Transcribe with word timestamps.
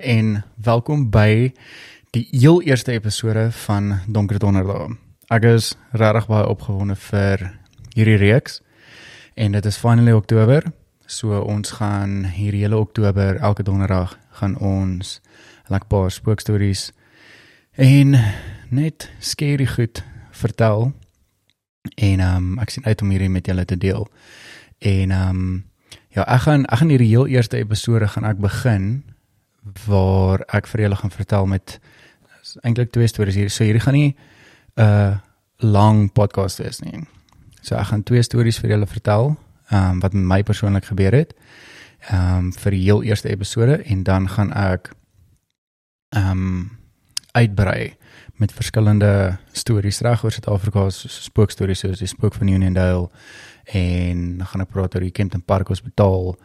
en 0.00 0.44
welkom 0.54 1.10
by 1.10 1.52
die 2.10 2.28
heel 2.30 2.62
eerste 2.62 2.92
episode 2.92 3.48
van 3.52 4.00
Donker 4.06 4.38
Donderdag. 4.38 4.94
Ek 5.32 5.44
is 5.44 5.74
regtig 5.90 6.28
baie 6.30 6.46
opgewonde 6.48 6.96
vir 7.08 7.42
hierdie 7.96 8.18
reeks 8.20 8.60
en 9.34 9.52
dit 9.52 9.66
is 9.66 9.78
finally 9.78 10.12
Oktober. 10.12 10.70
So 11.06 11.40
ons 11.40 11.70
gaan 11.80 12.24
hierdie 12.24 12.62
hele 12.66 12.78
Oktober 12.78 13.36
elke 13.36 13.62
donderdag 13.62 14.18
gaan 14.40 14.56
ons 14.58 15.18
lekker 15.68 15.88
paar 15.88 16.10
spookstories 16.10 16.90
en 17.74 18.16
net 18.70 19.10
skerry 19.18 19.66
goed 19.66 20.04
vertel. 20.30 20.92
En 21.96 22.20
ehm 22.20 22.36
um, 22.36 22.58
ek 22.58 22.70
sien 22.70 22.86
uit 22.86 23.02
om 23.02 23.10
hierdie 23.10 23.32
met 23.32 23.46
julle 23.46 23.64
te 23.64 23.76
deel. 23.76 24.08
En 24.78 25.10
ehm 25.10 25.28
um, 25.30 25.64
ja, 26.14 26.24
ek 26.24 26.40
gaan 26.46 26.66
ek 26.66 26.82
gaan 26.82 26.90
hierdie 26.92 27.14
heel 27.14 27.26
eerste 27.26 27.56
episode 27.56 28.08
gaan 28.08 28.24
ek 28.24 28.38
begin 28.42 29.04
waar 29.86 30.44
ek 30.54 30.66
vir 30.66 30.80
julle 30.80 30.96
gaan 30.96 31.10
vertel 31.10 31.46
met 31.46 31.78
eintlik 32.62 32.90
twee 32.90 33.06
stories 33.06 33.34
hier. 33.34 33.50
So 33.50 33.64
hierdie 33.64 33.82
gaan 33.84 33.94
nie 33.94 34.16
'n 34.76 34.82
uh, 34.82 35.16
lang 35.58 36.12
podcast 36.12 36.58
wees 36.58 36.80
nie. 36.80 37.06
So 37.60 37.74
ek 37.74 37.86
gaan 37.86 38.02
twee 38.02 38.22
stories 38.22 38.58
vir 38.58 38.70
julle 38.70 38.86
vertel, 38.86 39.36
ehm 39.70 39.90
um, 39.90 40.00
wat 40.00 40.12
met 40.12 40.24
my 40.24 40.42
persoonlik 40.42 40.84
gebeur 40.84 41.12
het. 41.12 41.34
Ehm 42.10 42.36
um, 42.36 42.52
vir 42.52 42.70
die 42.70 42.82
heel 42.82 43.02
eerste 43.02 43.28
episode 43.28 43.82
en 43.82 44.02
dan 44.02 44.28
gaan 44.28 44.52
ek 44.52 44.92
ehm 46.08 46.30
um, 46.30 46.78
uitbrei 47.32 47.96
met 48.38 48.52
verskillende 48.52 49.38
stories 49.52 50.00
reg 50.00 50.24
oor 50.24 50.32
Suid-Afrika 50.32 50.90
se 50.90 51.08
spookstories 51.08 51.78
soos 51.78 51.98
die 51.98 52.08
spook 52.08 52.34
van 52.34 52.48
Uniondale 52.48 53.08
en 53.64 54.38
dan 54.38 54.46
gaan 54.46 54.62
ek 54.64 54.70
praat 54.70 54.94
oor 54.94 55.04
die 55.04 55.14
Kempton 55.14 55.42
Park 55.42 55.68
Hospitaal 55.68 56.36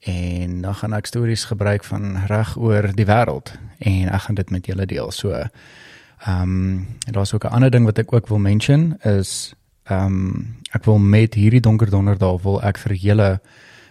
en 0.00 0.60
dan 0.60 0.74
gaan 0.74 0.92
ek 0.92 1.06
stories 1.06 1.44
gebruik 1.44 1.84
van 1.84 2.16
reg 2.26 2.56
oor 2.56 2.92
die 2.94 3.06
wêreld 3.06 3.58
en 3.78 4.08
ek 4.08 4.20
gaan 4.20 4.34
dit 4.34 4.50
met 4.50 4.66
julle 4.66 4.86
deel. 4.86 5.10
So 5.10 5.32
ehm 5.32 5.48
um, 6.42 6.86
daar's 7.06 7.34
ook 7.34 7.44
'n 7.44 7.54
ander 7.54 7.70
ding 7.70 7.84
wat 7.84 7.98
ek 7.98 8.12
ook 8.12 8.28
wil 8.28 8.38
mention 8.38 8.98
is 9.02 9.54
ehm 9.84 10.06
um, 10.06 10.56
ek 10.70 10.84
wil 10.84 10.98
met 10.98 11.34
hierdie 11.34 11.60
donker 11.60 11.90
donderdag 11.90 12.42
wil 12.42 12.62
ek 12.62 12.78
vir 12.78 12.94
julle 12.94 13.40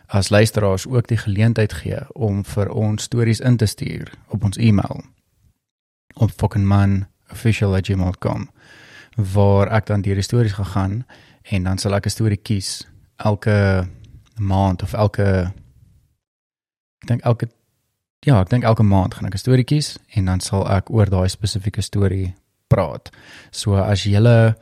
as 0.08 0.30
luisteraars 0.30 0.88
ook 0.88 1.08
die 1.08 1.17
geleentheid 1.17 1.73
gee 1.73 1.99
om 2.14 2.45
vir 2.45 2.69
ons 2.69 3.03
stories 3.03 3.39
in 3.39 3.58
te 3.58 3.66
stuur 3.66 4.11
op 4.27 4.44
ons 4.44 4.58
e-mail 4.58 5.03
op 6.14 6.31
fuckingman@gmail.com 6.31 8.49
waar 9.16 9.67
ek 9.67 9.86
dan 9.86 10.02
deur 10.02 10.16
die 10.16 10.23
stories 10.23 10.53
gegaan 10.53 11.05
en 11.44 11.64
dan 11.64 11.77
sal 11.77 11.95
ek 11.95 12.05
'n 12.05 12.09
storie 12.09 12.38
kies 12.38 12.88
elke 13.16 13.88
maand 14.36 14.83
of 14.83 14.94
elke 14.94 15.52
ek 17.08 17.13
dink 17.16 17.23
elke 17.23 17.47
ja, 18.25 18.41
ek 18.41 18.50
dink 18.52 18.66
elke 18.67 18.83
maand 18.83 19.16
gaan 19.16 19.27
ek 19.30 19.36
'n 19.39 19.45
storie 19.45 19.63
kies 19.63 19.97
en 20.16 20.25
dan 20.25 20.39
sal 20.39 20.67
ek 20.67 20.91
oor 20.91 21.08
daai 21.08 21.30
spesifieke 21.30 21.81
storie 21.81 22.36
praat. 22.67 23.09
So 23.52 23.75
as 23.75 24.03
jy 24.03 24.53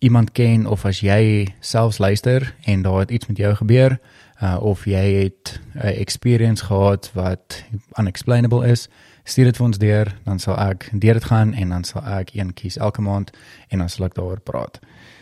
iemand 0.00 0.32
ken 0.32 0.66
of 0.66 0.84
as 0.86 1.00
jy 1.02 1.48
selfs 1.60 1.98
luister 1.98 2.54
en 2.64 2.82
daar 2.82 3.00
het 3.00 3.10
iets 3.10 3.26
met 3.26 3.36
jou 3.36 3.54
gebeur 3.54 3.98
uh, 4.40 4.56
of 4.62 4.86
jy 4.86 5.26
het 5.26 5.60
'n 5.74 5.98
experience 5.98 6.64
gehad 6.64 7.10
wat 7.14 7.64
unexplainable 7.98 8.66
is, 8.66 8.88
stuur 9.24 9.44
dit 9.44 9.56
vir 9.56 9.66
ons 9.66 9.78
deur, 9.78 10.14
dan 10.24 10.38
sal 10.38 10.56
ek 10.56 10.90
deur 10.92 11.14
dit 11.14 11.24
gaan 11.24 11.54
en 11.54 11.68
dan 11.68 11.84
sal 11.84 12.02
ek 12.02 12.34
een 12.34 12.54
kies 12.54 12.76
elke 12.76 13.02
maand 13.02 13.30
en 13.68 13.78
dan 13.78 13.88
sal 13.88 14.06
ek 14.06 14.14
daaroor 14.14 14.40
praat. 14.40 14.78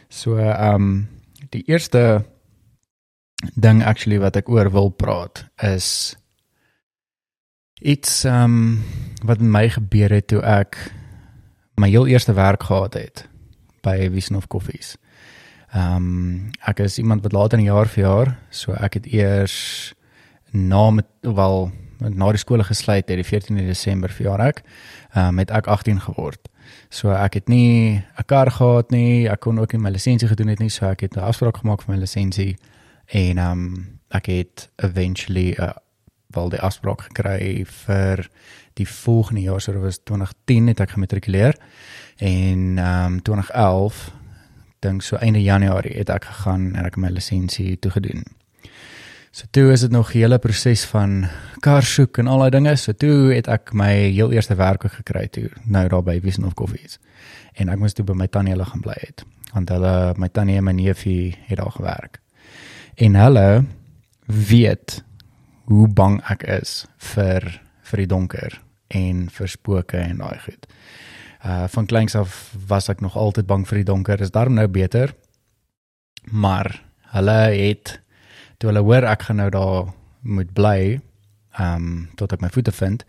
So 0.09 0.37
ehm 0.37 0.75
um, 0.75 1.09
die 1.51 1.65
eerste 1.67 2.25
ding 3.55 3.83
actually 3.85 4.19
wat 4.19 4.37
ek 4.37 4.49
oor 4.49 4.71
wil 4.71 4.91
praat 4.91 5.45
is 5.63 6.17
iets 7.81 8.25
um 8.25 8.83
wat 9.25 9.39
met 9.39 9.51
my 9.51 9.69
gebeur 9.69 10.11
het 10.11 10.27
toe 10.27 10.41
ek 10.43 10.79
my 11.79 11.89
heel 11.89 12.07
eerste 12.07 12.33
werk 12.33 12.63
gehad 12.63 12.95
het 12.95 13.29
by 13.83 14.11
Vision 14.11 14.37
of 14.39 14.47
Coffees. 14.47 14.97
Um 15.75 16.51
ek 16.67 16.81
is 16.83 16.99
iemand 16.99 17.23
wat 17.23 17.33
later 17.33 17.59
in 17.59 17.65
die 17.65 17.73
jaar 17.73 17.87
vir 17.87 18.05
jaar, 18.05 18.35
so 18.51 18.73
ek 18.73 18.99
het 18.99 19.07
eers 19.07 19.95
na 20.51 20.91
met 20.91 21.07
wel 21.23 21.71
na 21.99 22.31
die 22.31 22.39
skole 22.39 22.65
gesluit 22.65 23.09
het 23.09 23.19
die 23.19 23.27
14de 23.27 23.67
Desember 23.67 24.11
vir 24.11 24.31
jaar 24.31 24.47
ek 24.49 24.63
um 25.15 25.39
het 25.39 25.51
ek 25.51 25.67
18 25.67 26.01
geword. 26.01 26.49
So 26.91 27.11
ek 27.15 27.35
het 27.35 27.49
nie 27.49 28.03
'n 28.19 28.27
kar 28.27 28.51
gehad 28.51 28.91
nie, 28.91 29.29
ek 29.29 29.41
kon 29.41 29.59
ook 29.59 29.73
nie 29.73 29.83
my 29.83 29.91
lisensie 29.91 30.29
gedoen 30.29 30.49
het 30.49 30.59
nie, 30.59 30.71
so 30.71 30.87
ek 30.87 31.01
het 31.01 31.17
'n 31.17 31.21
afspraak 31.21 31.57
gemaak 31.57 31.83
vir 31.83 31.95
my 31.95 32.01
lisensie 32.01 32.57
en 33.07 33.39
um 33.39 33.87
ek 34.11 34.27
het 34.27 34.71
eventually 34.77 35.55
'n 35.59 35.73
wel 36.35 36.49
die 36.53 36.61
afspraak 36.61 37.07
gekry 37.09 37.65
vir 37.87 38.29
die 38.79 38.89
volgende 38.89 39.41
jaar 39.41 39.61
so 39.61 39.73
dit 39.73 39.83
was 39.83 40.01
2010 40.05 40.67
het 40.73 40.81
ek 40.85 40.97
gematrikuleer 40.97 41.57
en 42.19 42.79
ehm 42.79 43.19
um, 43.19 43.23
2011 43.23 44.11
dink 44.85 45.03
so 45.03 45.17
einde 45.17 45.43
Januarie 45.43 45.97
het 45.97 46.11
ek 46.11 46.29
gegaan 46.31 46.75
en 46.75 46.85
ek 46.87 46.97
my 46.97 47.11
lisensie 47.11 47.79
toegedoen. 47.83 48.23
So 49.35 49.47
toe 49.51 49.73
is 49.73 49.81
dit 49.81 49.91
nog 49.91 50.15
'n 50.15 50.19
hele 50.19 50.39
proses 50.39 50.85
van 50.85 51.29
kar 51.61 51.83
soek 51.83 52.19
en 52.19 52.27
al 52.27 52.39
daai 52.39 52.51
dinge. 52.51 52.77
So 52.77 52.93
toe 52.93 53.35
het 53.35 53.49
ek 53.49 53.73
my 53.73 53.93
heel 54.11 54.33
eerste 54.33 54.55
werk 54.55 54.83
gekry 54.83 55.29
toe 55.29 55.51
nou 55.65 55.89
daar 55.89 56.03
by 56.03 56.21
Vision 56.21 56.47
of 56.47 56.55
Coffees. 56.55 56.99
En 57.55 57.69
ek 57.69 57.79
moes 57.79 57.93
toe 57.93 58.05
by 58.05 58.13
my 58.13 58.27
tannie 58.27 58.53
hulle 58.53 58.65
gaan 58.65 58.81
bly 58.81 58.97
het. 58.97 59.25
Want 59.53 59.69
hulle 59.69 60.15
my 60.17 60.29
tannie 60.29 60.57
en 60.57 60.65
my 60.65 60.73
neefie 60.73 61.37
het 61.47 61.59
daar 61.59 61.71
gewerk. 61.71 62.21
En 62.95 63.15
hulle 63.15 63.65
weet 64.27 65.05
hoe 65.69 65.89
bang 65.89 66.21
ek 66.33 66.47
is 66.49 66.87
vir 67.15 67.45
vir 67.91 68.03
die 68.03 68.09
donker 68.09 68.59
en 68.89 69.29
vir 69.33 69.49
spooke 69.53 70.01
en 70.01 70.23
daai 70.23 70.39
goed. 70.45 70.67
Uh 71.45 71.69
van 71.69 71.87
kleins 71.87 72.17
af 72.17 72.55
was 72.69 72.89
ek 72.89 73.01
nog 73.05 73.17
altyd 73.17 73.47
bang 73.47 73.67
vir 73.69 73.83
die 73.83 73.89
donker. 73.91 74.21
Is 74.21 74.33
daarom 74.35 74.57
nou 74.57 74.67
beter. 74.69 75.15
Maar 76.33 76.73
hulle 77.13 77.39
het 77.53 78.01
toe 78.59 78.73
hulle 78.73 78.83
hoor 78.83 79.07
ek 79.07 79.29
gaan 79.29 79.41
nou 79.43 79.51
daar 79.51 79.93
moet 80.23 80.53
bly, 80.53 81.01
ehm 81.59 81.75
um, 81.75 82.09
tot 82.17 82.33
ek 82.33 82.43
my 82.43 82.51
voete 82.51 82.73
vind. 82.73 83.05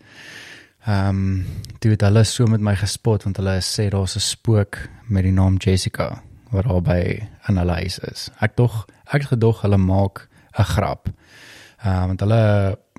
Ehm 0.86 1.08
um, 1.08 1.46
toe 1.80 1.90
het 1.96 2.04
hulle 2.06 2.24
so 2.24 2.46
met 2.46 2.60
my 2.60 2.76
gespot 2.76 3.24
want 3.24 3.40
hulle 3.40 3.58
sê 3.64 3.88
daar's 3.88 4.16
'n 4.16 4.20
spook 4.20 4.78
met 5.08 5.24
die 5.24 5.32
naam 5.32 5.56
Jessica 5.56 6.22
wat 6.50 6.64
daar 6.64 6.82
by 6.82 7.28
in 7.48 7.56
hulle 7.56 7.72
huis 7.72 7.98
is. 7.98 8.30
Ek 8.40 8.56
dog 8.56 8.86
ek 9.06 9.22
gedog 9.22 9.62
hulle 9.62 9.78
maak 9.78 10.28
'n 10.58 10.64
grap. 10.64 11.08
Uh 11.84 12.06
want 12.06 12.20
hulle 12.20 12.42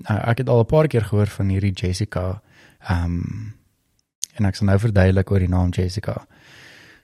uh, 0.09 0.29
ek 0.29 0.43
het 0.43 0.49
al 0.49 0.63
'n 0.63 0.65
paar 0.65 0.87
keer 0.87 1.05
gehoor 1.05 1.27
van 1.27 1.49
hierdie 1.49 1.73
Jessica. 1.73 2.41
Um 2.89 3.53
en 4.35 4.45
ek 4.45 4.55
sal 4.55 4.67
nou 4.67 4.79
verduidelik 4.79 5.31
oor 5.31 5.39
die 5.39 5.49
naam 5.49 5.69
Jessica. 5.69 6.25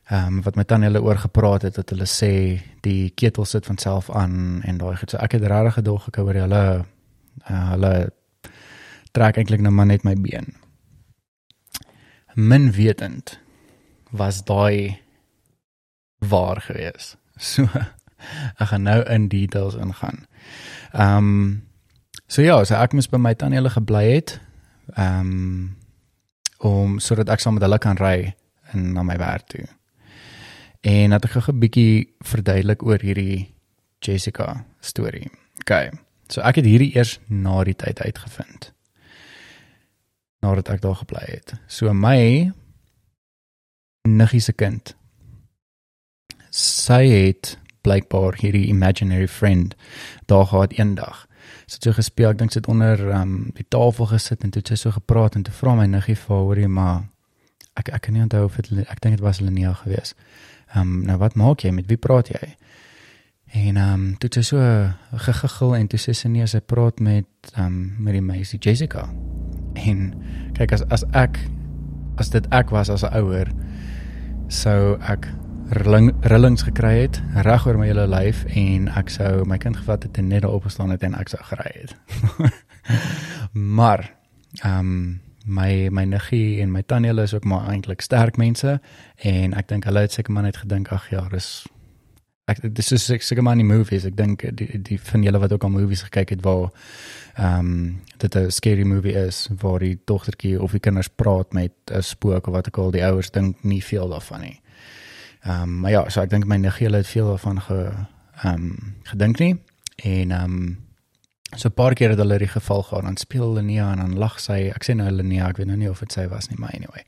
Um 0.09 0.41
wat 0.41 0.55
met 0.55 0.67
tannie 0.67 0.89
hulle 0.89 1.01
oor 1.01 1.17
gepraat 1.17 1.61
het 1.61 1.75
dat 1.75 1.89
hulle 1.89 2.05
sê 2.05 2.61
die 2.81 3.09
ketel 3.09 3.45
sit 3.45 3.65
van 3.65 3.77
self 3.77 4.09
aan 4.09 4.61
en 4.63 4.77
daai 4.77 4.95
goed. 4.97 5.09
So 5.09 5.17
ek 5.17 5.31
het 5.31 5.43
regtig 5.43 5.73
gedog 5.73 6.07
ek 6.07 6.17
oor 6.17 6.33
hulle 6.33 6.85
uh, 7.49 7.69
hulle 7.69 8.11
trek 9.11 9.37
eintlik 9.37 9.61
nou 9.61 9.71
maar 9.71 9.85
net 9.85 10.03
my 10.03 10.15
been. 10.15 10.55
Min 12.33 12.71
wetend 12.71 13.39
was 14.11 14.43
daai 14.43 14.99
waar 16.19 16.61
gewees. 16.61 17.15
So 17.37 17.69
ek 18.57 18.67
gaan 18.71 18.81
nou 18.81 19.03
in 19.05 19.27
details 19.29 19.75
ingaan. 19.75 20.25
Ehm 20.91 21.17
um, 21.17 21.66
So 22.27 22.43
ja, 22.43 22.59
so 22.67 22.75
ek 22.75 22.91
moes 22.91 23.07
by 23.07 23.19
my 23.23 23.33
tannie 23.39 23.59
hulle 23.61 23.71
gebly 23.71 24.05
het. 24.17 24.39
Ehm 24.95 25.31
um, 25.31 25.75
om 26.65 26.95
sodat 26.97 27.29
ek 27.29 27.39
saam 27.43 27.53
met 27.53 27.61
hulle 27.61 27.77
kan 27.77 27.99
ry 28.01 28.31
en 28.73 28.87
na 28.95 29.03
my 29.05 29.13
werk 29.21 29.45
toe. 29.51 29.67
En 30.81 31.13
dat 31.13 31.25
ek 31.25 31.35
gou 31.35 31.53
'n 31.53 31.59
bietjie 31.59 32.15
verduidelik 32.25 32.83
oor 32.83 32.97
hierdie 32.99 33.53
Jessica 34.01 34.65
storie. 34.81 35.29
OK. 35.61 35.93
So 36.27 36.41
ek 36.41 36.55
het 36.55 36.65
hierdie 36.65 36.95
eers 36.95 37.19
na 37.27 37.63
die 37.63 37.75
tyd 37.75 38.01
uitgevind. 38.01 38.73
Nadat 40.41 40.69
ek 40.69 40.81
daar 40.81 40.95
gebly 40.95 41.25
het. 41.27 41.53
So 41.67 41.93
my 41.93 42.51
niggie 44.07 44.41
se 44.41 44.53
kind. 44.53 44.95
Sy 46.49 47.07
het 47.07 47.57
blykbaar 47.81 48.35
hierdie 48.35 48.67
imaginary 48.67 49.27
friend 49.27 49.75
daar 50.25 50.45
gehad 50.45 50.73
eendag 50.73 51.26
sit 51.67 51.83
so 51.83 51.93
gespeel. 51.95 52.31
Ek 52.31 52.39
dink 52.39 52.55
sit 52.55 52.67
onder 52.71 53.01
um 53.17 53.51
die 53.57 53.65
tafel 53.67 54.07
gesit 54.13 54.43
en 54.43 54.53
toe 54.53 54.63
het 54.63 54.71
sy 54.71 54.79
so 54.79 54.95
gepraat 54.95 55.35
en 55.35 55.43
toe 55.43 55.53
vra 55.53 55.75
my 55.75 55.87
niggie 55.91 56.15
vir 56.15 56.35
hoor 56.35 56.61
jy 56.61 56.69
maar 56.71 57.03
ek 57.77 57.91
ek 57.93 58.07
kan 58.07 58.15
nie 58.15 58.23
onthou 58.23 58.45
of 58.47 58.55
dit 58.55 58.87
ek 58.87 59.01
dink 59.03 59.17
dit 59.17 59.25
was 59.25 59.41
Lenia 59.43 59.73
gewees. 59.83 60.15
Um 60.75 61.03
nou 61.07 61.17
wat 61.19 61.35
maak 61.35 61.65
jy 61.65 61.73
met 61.75 61.89
wie 61.91 61.99
praat 61.99 62.31
jy? 62.31 62.55
En 63.55 63.79
um 63.83 64.07
toe 64.19 64.31
sy 64.33 64.45
so 64.47 64.63
gegiggel 65.27 65.75
en 65.75 65.91
toe 65.91 65.99
sê 65.99 66.15
sy 66.15 66.31
nee 66.31 66.47
sy 66.47 66.63
praat 66.63 67.03
met 67.03 67.53
um 67.59 67.97
met 67.99 68.15
die 68.15 68.23
meisie 68.23 68.59
Jessica. 68.63 69.09
En 69.75 70.13
kyk 70.57 70.73
as 70.79 70.87
as 70.89 71.03
ek 71.13 71.39
as 72.17 72.31
dit 72.33 72.47
ek 72.55 72.71
was 72.71 72.89
as 72.89 73.03
'n 73.03 73.13
ouer 73.19 73.51
sou 74.47 74.95
ek 75.03 75.27
rilling, 75.69 76.11
rillings 76.21 76.63
gekry 76.63 76.93
het 77.01 77.21
reg 77.43 77.67
oor 77.67 77.77
my 77.79 77.87
hele 77.89 78.07
lyf 78.07 78.43
en 78.55 78.87
ek 78.99 79.09
sou 79.11 79.45
my 79.49 79.57
kind 79.61 79.77
gevat 79.77 80.07
het 80.07 80.17
en 80.17 80.27
net 80.31 80.45
daar 80.45 80.55
opgestaan 80.55 80.93
het 80.93 81.03
en 81.03 81.15
ek 81.17 81.31
sou 81.33 81.39
gery 81.43 81.71
het. 81.75 81.95
maar 83.79 84.11
ehm 84.63 84.79
um, 84.79 84.99
my 85.47 85.87
my 85.95 86.03
niggie 86.03 86.59
en 86.61 86.71
my 86.71 86.81
tannie 86.83 87.07
hulle 87.07 87.23
is 87.23 87.33
ook 87.33 87.45
maar 87.47 87.69
eintlik 87.71 88.01
sterk 88.03 88.35
mense 88.37 88.79
en 89.15 89.53
ek 89.55 89.69
dink 89.69 89.85
hulle 89.87 90.03
het 90.03 90.11
seker 90.11 90.33
maar 90.35 90.43
net 90.43 90.57
gedink 90.59 90.91
ag 90.91 91.05
ja, 91.11 91.21
dis 91.31 91.67
ek 92.51 92.61
dis 92.75 92.91
is 92.95 93.05
seker 93.07 93.43
maar 93.43 93.55
nie 93.59 93.67
movies. 93.67 94.05
Ek 94.07 94.15
dink 94.15 94.43
die 94.59 94.79
die 94.79 94.99
van 94.99 95.23
julle 95.23 95.39
wat 95.39 95.55
ook 95.55 95.63
al 95.67 95.73
movies 95.73 96.05
gekyk 96.07 96.35
het 96.35 96.43
waar 96.47 96.69
ehm 97.37 97.59
um, 97.59 98.01
dit 98.17 98.35
'n 98.35 98.51
scary 98.51 98.83
movie 98.83 99.13
is 99.13 99.49
waar 99.61 99.79
die 99.79 99.99
dogtertjie 100.05 100.61
of 100.61 100.71
die 100.71 100.79
kinders 100.79 101.09
praat 101.09 101.53
met 101.53 101.73
'n 101.91 102.01
spook 102.01 102.47
of 102.47 102.53
wat 102.53 102.67
ek 102.67 102.77
al 102.77 102.91
die 102.91 103.05
ouers 103.05 103.31
dink 103.31 103.63
nie 103.63 103.83
veel 103.83 104.09
daarvan 104.09 104.41
nie. 104.41 104.59
Ehm 105.47 105.61
um, 105.61 105.79
maar 105.79 105.91
ja, 105.91 106.09
so 106.09 106.21
ek 106.21 106.29
dink 106.29 106.45
my 106.45 106.57
niggie 106.59 106.89
het 106.91 107.07
veel 107.07 107.27
daarvan 107.31 107.61
ge 107.61 107.77
ehm 108.43 108.53
um, 108.53 108.95
gedink 109.03 109.39
nie 109.39 109.53
en 109.95 110.31
ehm 110.31 110.43
um, 110.43 110.77
so 111.55 111.67
'n 111.69 111.73
paar 111.73 111.93
keer 111.93 112.09
het 112.09 112.19
hulle 112.19 112.37
die 112.37 112.47
geval 112.47 112.83
gehad 112.83 113.03
dan 113.03 113.17
speel 113.17 113.53
Linnea 113.53 113.91
en 113.91 113.97
dan 113.97 114.17
lag 114.17 114.39
sy. 114.39 114.71
Ek 114.75 114.83
sê 114.83 114.93
nou 114.95 115.11
Linnea, 115.11 115.47
ek 115.47 115.57
weet 115.57 115.67
nou 115.67 115.77
nie 115.77 115.89
of 115.89 115.99
dit 115.99 116.11
sy 116.11 116.27
was 116.27 116.49
nie, 116.49 116.57
maar 116.59 116.73
anyway. 116.75 117.05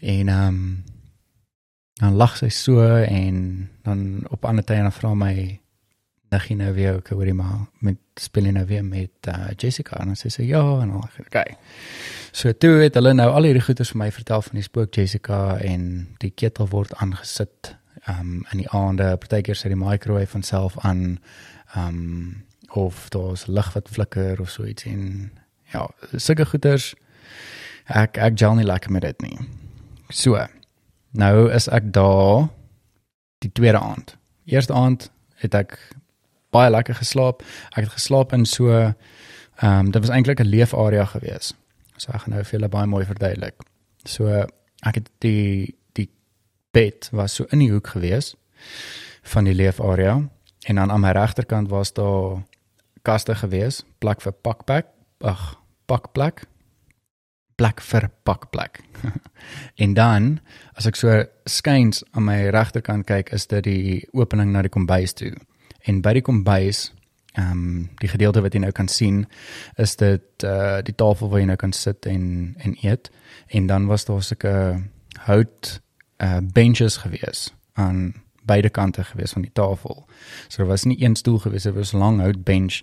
En 0.00 0.28
ehm 0.28 0.46
um, 0.48 0.84
dan 2.00 2.14
lag 2.16 2.36
sy 2.36 2.48
so 2.48 2.80
en 2.96 3.68
dan 3.82 4.24
op 4.28 4.44
ander 4.44 4.64
tye 4.64 4.80
dan 4.80 4.92
vra 4.92 5.14
my 5.14 5.60
niggie 6.30 6.56
nou 6.56 6.72
weer 6.74 6.94
ook 6.94 7.12
oor 7.12 7.24
die 7.24 7.34
ma 7.34 7.66
met 7.78 7.98
speel 8.20 8.52
nou 8.52 8.64
weer 8.66 8.84
met 8.84 9.28
uh, 9.28 9.50
Jessica 9.56 9.98
en 10.00 10.16
sy 10.16 10.30
sê 10.32 10.46
ja 10.46 10.62
en 10.80 10.94
al 10.96 11.04
okay. 11.26 11.56
So 12.32 12.52
toe 12.52 12.78
het 12.78 12.94
hulle 12.94 13.12
nou 13.14 13.26
al 13.34 13.48
hierdie 13.48 13.62
goeie 13.64 13.84
vir 13.84 13.98
my 13.98 14.10
vertel 14.14 14.42
van 14.46 14.58
die 14.58 14.62
spook 14.62 14.94
Jessica 14.94 15.58
en 15.66 15.84
die 16.22 16.30
ketel 16.30 16.68
word 16.70 16.94
aangesit 17.02 17.74
um 18.08 18.44
in 18.52 18.62
die 18.62 18.68
aande 18.70 19.16
partykeer 19.20 19.58
sit 19.58 19.74
die 19.74 19.78
microwave 19.78 20.30
van 20.30 20.46
self 20.46 20.78
aan 20.86 21.18
um 21.76 22.44
of 22.70 23.08
daar's 23.10 23.48
lig 23.50 23.72
wat 23.74 23.90
flikker 23.90 24.40
of 24.40 24.50
so 24.50 24.64
iets 24.64 24.86
en 24.86 25.32
ja, 25.74 25.88
sulke 26.14 26.46
goeters 26.46 26.94
ek 27.90 28.18
ek 28.18 28.38
gel 28.38 28.54
nie 28.54 28.66
lekker 28.66 28.94
met 28.94 29.02
dit 29.02 29.26
nie. 29.26 29.38
So 30.10 30.38
nou 31.10 31.50
is 31.50 31.66
ek 31.68 31.90
daar 31.92 32.46
die 33.42 33.50
tweede 33.50 33.80
aand. 33.80 34.14
Eerste 34.46 34.74
aand 34.74 35.10
het 35.42 35.54
ek 35.54 35.78
baie 36.54 36.70
lekker 36.70 36.94
geslaap. 36.94 37.42
Ek 37.74 37.88
het 37.88 37.96
geslaap 37.98 38.32
in 38.32 38.46
so 38.46 38.70
ehm 38.70 38.94
um, 39.66 39.90
dit 39.90 40.00
was 40.00 40.14
eintlik 40.14 40.40
'n 40.40 40.48
leefarea 40.48 41.04
gewees. 41.04 41.52
So 42.00 42.12
ek 42.14 42.24
gaan 42.24 42.36
nou 42.36 42.44
vir 42.44 42.56
julle 42.56 42.72
baie 42.72 42.88
mooi 42.88 43.04
verduidelik. 43.08 43.60
So 44.08 44.28
ek 44.86 45.00
het 45.00 45.10
die 45.24 45.76
die 45.98 46.08
bed 46.72 47.10
was 47.12 47.36
so 47.36 47.48
in 47.52 47.64
die 47.64 47.70
hoek 47.72 47.92
gewees 47.94 48.34
van 49.32 49.48
die 49.48 49.56
leefarea 49.56 50.16
en 50.68 50.80
dan 50.80 50.92
aan 50.92 51.02
my 51.02 51.12
regterkant 51.16 51.68
was 51.70 51.92
daar 51.96 52.40
kaste 53.04 53.34
gewees, 53.34 53.82
plek 53.98 54.20
vir 54.20 54.32
pakpak, 54.32 54.88
ag, 55.24 55.54
pakplek. 55.88 56.44
Plek 57.60 57.80
vir 57.84 58.08
pakplek. 58.24 58.80
en 59.84 59.94
dan 59.94 60.30
as 60.76 60.88
ek 60.88 60.96
so 60.96 61.20
skuins 61.48 62.04
aan 62.12 62.24
my 62.28 62.38
regterkant 62.52 63.08
kyk, 63.08 63.32
is 63.36 63.48
dit 63.48 63.64
die 63.64 64.00
opening 64.16 64.52
na 64.52 64.64
die 64.64 64.72
kombuis 64.72 65.16
toe 65.16 65.34
en 65.88 66.00
by 66.04 66.14
die 66.18 66.24
kombuis 66.24 66.90
ehm 67.32 67.50
um, 67.50 67.90
die 67.98 68.08
gedeelte 68.08 68.40
wat 68.40 68.52
jy 68.52 68.60
nou 68.60 68.72
kan 68.72 68.88
sien 68.88 69.26
is 69.76 69.96
dit 69.96 70.44
uh 70.44 70.80
die 70.82 70.94
tafel 70.94 71.28
waar 71.30 71.40
jy 71.40 71.46
nou 71.46 71.56
kan 71.56 71.72
sit 71.72 72.06
en 72.06 72.54
en 72.58 72.76
eet 72.82 73.10
en 73.46 73.66
dan 73.66 73.86
was 73.86 74.04
daar 74.04 74.22
sulke 74.22 74.82
hout 75.18 75.80
uh 76.18 76.38
benches 76.42 76.96
gewees 76.96 77.52
aan 77.72 78.14
beide 78.42 78.70
kante 78.70 79.04
gewees 79.04 79.32
van 79.32 79.42
die 79.42 79.52
tafel. 79.52 80.06
So 80.48 80.56
daar 80.56 80.66
was 80.66 80.84
nie 80.84 81.02
een 81.02 81.16
stoel 81.16 81.38
gewees, 81.38 81.62
dit 81.62 81.74
was 81.74 81.92
'n 81.92 81.98
lang 81.98 82.20
hout 82.20 82.44
bench 82.44 82.82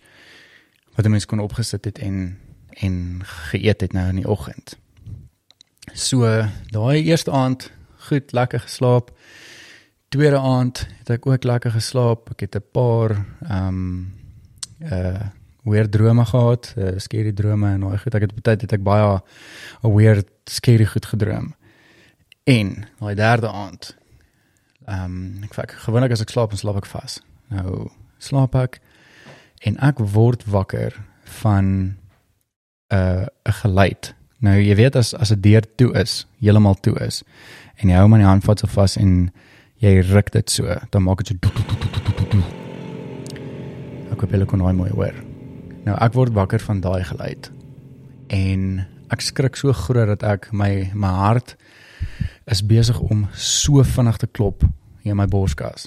wat 0.95 1.05
'n 1.05 1.09
mens 1.09 1.25
kon 1.25 1.39
opgesit 1.39 1.85
het 1.85 1.99
en 1.99 2.39
en 2.69 3.21
geëet 3.23 3.81
het 3.81 3.93
nou 3.93 4.09
in 4.09 4.15
die 4.15 4.27
oggend. 4.27 4.77
So 5.93 6.47
daai 6.69 7.03
eerste 7.03 7.31
aand 7.31 7.71
goed 7.97 8.31
lekker 8.31 8.59
geslaap 8.59 9.11
tweede 10.09 10.39
aand 10.39 10.87
het 10.99 11.09
ek 11.09 11.25
ook 11.27 11.43
lekker 11.43 11.71
geslaap. 11.71 12.29
Ek 12.31 12.39
het 12.39 12.55
'n 12.55 12.71
paar 12.71 13.25
ehm 13.49 13.67
um, 13.67 14.16
uh 14.81 15.29
weird 15.67 15.91
drome 15.91 16.25
gehad, 16.25 16.73
uh, 16.77 16.93
scary 16.95 17.33
drome 17.35 17.67
en 17.67 17.81
daai 17.83 17.97
goed. 17.99 18.13
Ek 18.15 18.21
het 18.21 18.35
baie 18.35 18.55
het 18.55 18.73
ek 18.73 18.83
baie 18.83 19.19
'n 19.83 19.93
weird 19.93 20.29
scary 20.45 20.85
goed 20.85 21.05
gedroom. 21.05 21.53
En 22.43 22.87
daai 22.99 23.15
derde 23.15 23.51
aand 23.51 23.95
ehm 24.87 25.03
um, 25.03 25.43
ek 25.43 25.57
ek 25.57 25.71
gewoonlik 25.71 26.11
as 26.11 26.21
ek 26.21 26.29
slaap, 26.29 26.49
dan 26.49 26.57
slaap 26.57 26.77
ek 26.77 26.85
vas. 26.85 27.19
Nou 27.51 27.89
slaap 28.17 28.55
ek 28.55 28.79
en 29.67 29.77
ek 29.83 29.99
word 29.99 30.45
wakker 30.45 30.95
van 31.41 31.65
'n 31.65 31.97
uh, 32.95 33.25
'n 33.43 33.53
geluid. 33.61 34.15
Nou 34.39 34.55
jy 34.55 34.75
weet 34.75 34.95
as 34.95 35.13
as 35.13 35.31
'n 35.31 35.41
deur 35.41 35.63
toe 35.75 35.93
is, 35.93 36.27
heeltemal 36.39 36.79
toe 36.79 36.95
is 36.99 37.23
en 37.75 37.89
jy 37.89 37.95
hou 37.95 38.07
my 38.07 38.21
hand 38.21 38.43
vas 38.43 38.59
so 38.59 38.67
vas 38.67 38.97
en 38.97 39.31
jy 39.83 39.99
ruk 40.01 40.31
dit 40.31 40.49
so, 40.49 40.79
dan 40.89 41.03
maak 41.03 41.23
dit 41.23 41.37
so 41.43 42.56
Ek 44.17 44.23
hoop 44.23 44.31
julle 44.33 44.45
kon 44.49 44.57
nou 44.57 44.71
mooi 44.73 44.89
hoor. 44.97 45.17
Nou 45.85 45.93
ek 46.01 46.15
word 46.17 46.33
wakker 46.33 46.63
van 46.65 46.79
daai 46.81 47.03
geluid. 47.05 47.51
En 48.33 48.79
ek 49.13 49.21
skrik 49.21 49.59
so 49.59 49.69
groot 49.77 50.09
dat 50.09 50.23
ek 50.25 50.47
my 50.49 50.89
my 50.97 51.11
hart 51.19 51.53
is 52.49 52.63
besig 52.65 52.97
om 52.97 53.27
so 53.37 53.83
vinnig 53.85 54.17
te 54.17 54.25
klop 54.25 54.65
hier 55.03 55.13
in 55.13 55.19
my 55.19 55.27
borskas. 55.29 55.85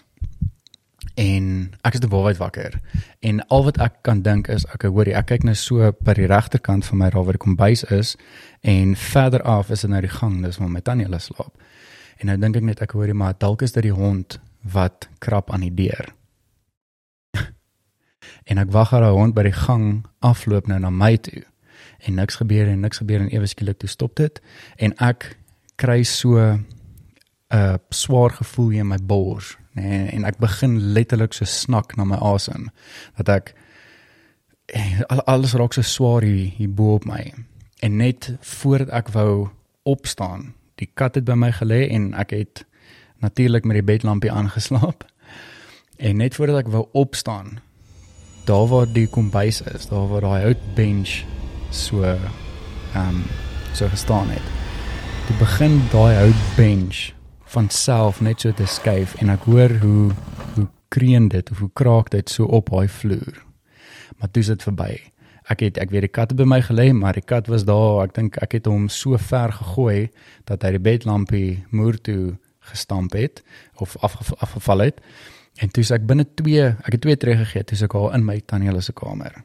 En 1.19 1.73
ek 1.82 1.99
is 1.99 2.05
te 2.05 2.12
baie 2.12 2.37
wakker. 2.38 2.77
En 3.19 3.43
al 3.50 3.67
wat 3.67 3.82
ek 3.82 3.99
kan 4.06 4.23
dink 4.23 4.47
is 4.47 4.62
ek 4.71 4.87
hoor 4.87 5.11
ek 5.11 5.27
kyk 5.32 5.49
nou 5.50 5.56
so 5.59 5.91
by 5.99 6.15
die 6.15 6.31
regterkant 6.31 6.87
van 6.87 7.03
my 7.03 7.11
waar 7.11 7.35
die 7.35 7.43
kombuis 7.43 7.82
is 7.91 8.15
en 8.62 8.94
verder 8.94 9.43
af 9.43 9.75
is 9.75 9.82
dit 9.82 9.91
nou 9.91 10.05
die 10.06 10.15
gang, 10.21 10.38
dis 10.47 10.62
waar 10.62 10.71
my 10.71 10.85
tannie 10.87 11.11
hulle 11.11 11.19
slaap. 11.19 11.59
En 12.23 12.31
nou 12.31 12.38
dink 12.38 12.62
ek 12.62 12.71
net 12.71 12.87
ek 12.87 12.94
hoorie 12.94 13.19
maar 13.27 13.35
dalk 13.35 13.67
is 13.67 13.75
dit 13.75 13.91
die 13.91 13.99
hond 13.99 14.38
wat 14.62 15.11
krap 15.19 15.50
aan 15.50 15.67
die 15.67 15.75
deur. 15.75 16.15
En 18.50 18.58
ek 18.58 18.73
wag 18.75 18.91
haar 18.91 19.06
hond 19.14 19.37
by 19.37 19.47
die 19.47 19.55
gang 19.55 20.02
afloop 20.26 20.67
nou 20.67 20.81
na 20.82 20.91
my 20.91 21.14
toe. 21.23 21.44
En 22.02 22.19
niks 22.19 22.41
gebeur 22.41 22.67
en 22.67 22.82
niks 22.82 22.99
gebeur 23.02 23.23
en 23.23 23.31
ewe 23.31 23.47
skielik 23.47 23.79
toe 23.79 23.91
stop 23.91 24.17
dit 24.19 24.41
en 24.82 24.94
ek 24.99 25.37
kry 25.81 26.02
so 26.02 26.37
'n 26.37 26.64
uh, 27.55 27.76
swaar 27.91 28.31
gevoel 28.31 28.70
in 28.70 28.89
my 28.89 28.98
bors, 29.03 29.56
nê, 29.75 29.82
nee, 29.82 30.08
en 30.15 30.25
ek 30.25 30.39
begin 30.39 30.79
letterlik 30.94 31.32
so 31.32 31.44
snak 31.44 31.96
na 31.96 32.05
my 32.05 32.17
asem 32.17 32.69
dat 33.17 33.29
ek 33.29 33.55
eh, 34.75 35.01
alles 35.27 35.55
raak 35.55 35.75
so 35.75 35.82
swaar 35.82 36.22
hier, 36.22 36.51
hier 36.56 36.70
bo 36.70 36.94
op 36.94 37.05
my. 37.05 37.34
En 37.82 37.96
net 37.96 38.36
voordat 38.41 38.91
ek 38.91 39.10
wou 39.15 39.48
opstaan, 39.82 40.55
die 40.79 40.91
kat 40.94 41.15
het 41.15 41.25
by 41.25 41.34
my 41.34 41.51
gelê 41.51 41.89
en 41.91 42.15
ek 42.15 42.31
het 42.31 42.65
natuurlik 43.19 43.65
met 43.65 43.81
die 43.81 43.89
bedlampie 43.89 44.32
aangeslaap. 44.32 45.05
En 45.98 46.17
net 46.17 46.34
voordat 46.34 46.65
ek 46.65 46.72
wou 46.72 46.86
opstaan, 46.93 47.58
daar 48.44 48.67
waar 48.67 48.87
die 48.93 49.06
kombuis 49.06 49.63
is, 49.75 49.87
daar 49.91 50.09
waar 50.09 50.20
daai 50.20 50.43
hout 50.43 50.65
bench 50.75 51.23
so 51.70 52.03
ehm 52.03 52.27
um, 52.97 53.23
so 53.73 53.89
gestaan 53.89 54.31
het. 54.31 54.47
Toe 55.27 55.37
begin 55.39 55.81
daai 55.93 56.15
hout 56.17 56.43
bench 56.56 57.13
van 57.44 57.70
self 57.70 58.20
net 58.20 58.41
so 58.41 58.53
te 58.53 58.67
skuif 58.67 59.15
en 59.23 59.31
ek 59.31 59.47
hoor 59.47 59.79
hoe 59.82 60.11
hoe 60.55 60.67
kreun 60.89 61.29
dit 61.29 61.51
of 61.51 61.59
hoe 61.59 61.70
kraak 61.73 62.11
dit 62.11 62.31
so 62.31 62.44
op 62.44 62.70
daai 62.70 62.89
vloer. 62.89 63.44
Maar 64.19 64.31
toe 64.31 64.43
is 64.43 64.47
dit 64.47 64.63
verby 64.63 64.99
ek 65.51 65.65
het 65.67 65.81
ek 65.82 65.91
weet 65.91 66.06
die 66.06 66.13
kat 66.13 66.32
het 66.32 66.39
by 66.39 66.47
my 66.47 66.61
gelê, 66.63 66.91
maar 66.94 67.17
die 67.19 67.27
kat 67.27 67.51
was 67.51 67.67
daar. 67.67 68.05
Ek 68.06 68.15
dink 68.15 68.39
ek 68.43 68.59
het 68.59 68.70
hom 68.70 68.89
so 68.93 69.19
ver 69.19 69.53
gegooi 69.56 70.11
dat 70.49 70.63
hy 70.67 70.77
die 70.77 70.85
bedlampie 70.85 71.51
moer 71.75 71.99
toe 71.99 72.37
gestamp 72.70 73.17
het 73.19 73.43
of 73.82 73.97
afge, 74.05 74.37
afgeval 74.39 74.87
het. 74.87 75.01
En 75.60 75.69
toe 75.69 75.84
ek 75.93 76.06
binne 76.08 76.24
2, 76.40 76.67
ek 76.88 76.94
het 76.96 77.02
2 77.05 77.17
tree 77.20 77.36
gegee, 77.36 77.64
toe 77.69 77.79
ek 77.84 77.94
al 77.98 78.12
in 78.17 78.24
my 78.24 78.38
tannie 78.40 78.81
se 78.81 78.93
kamer. 78.96 79.43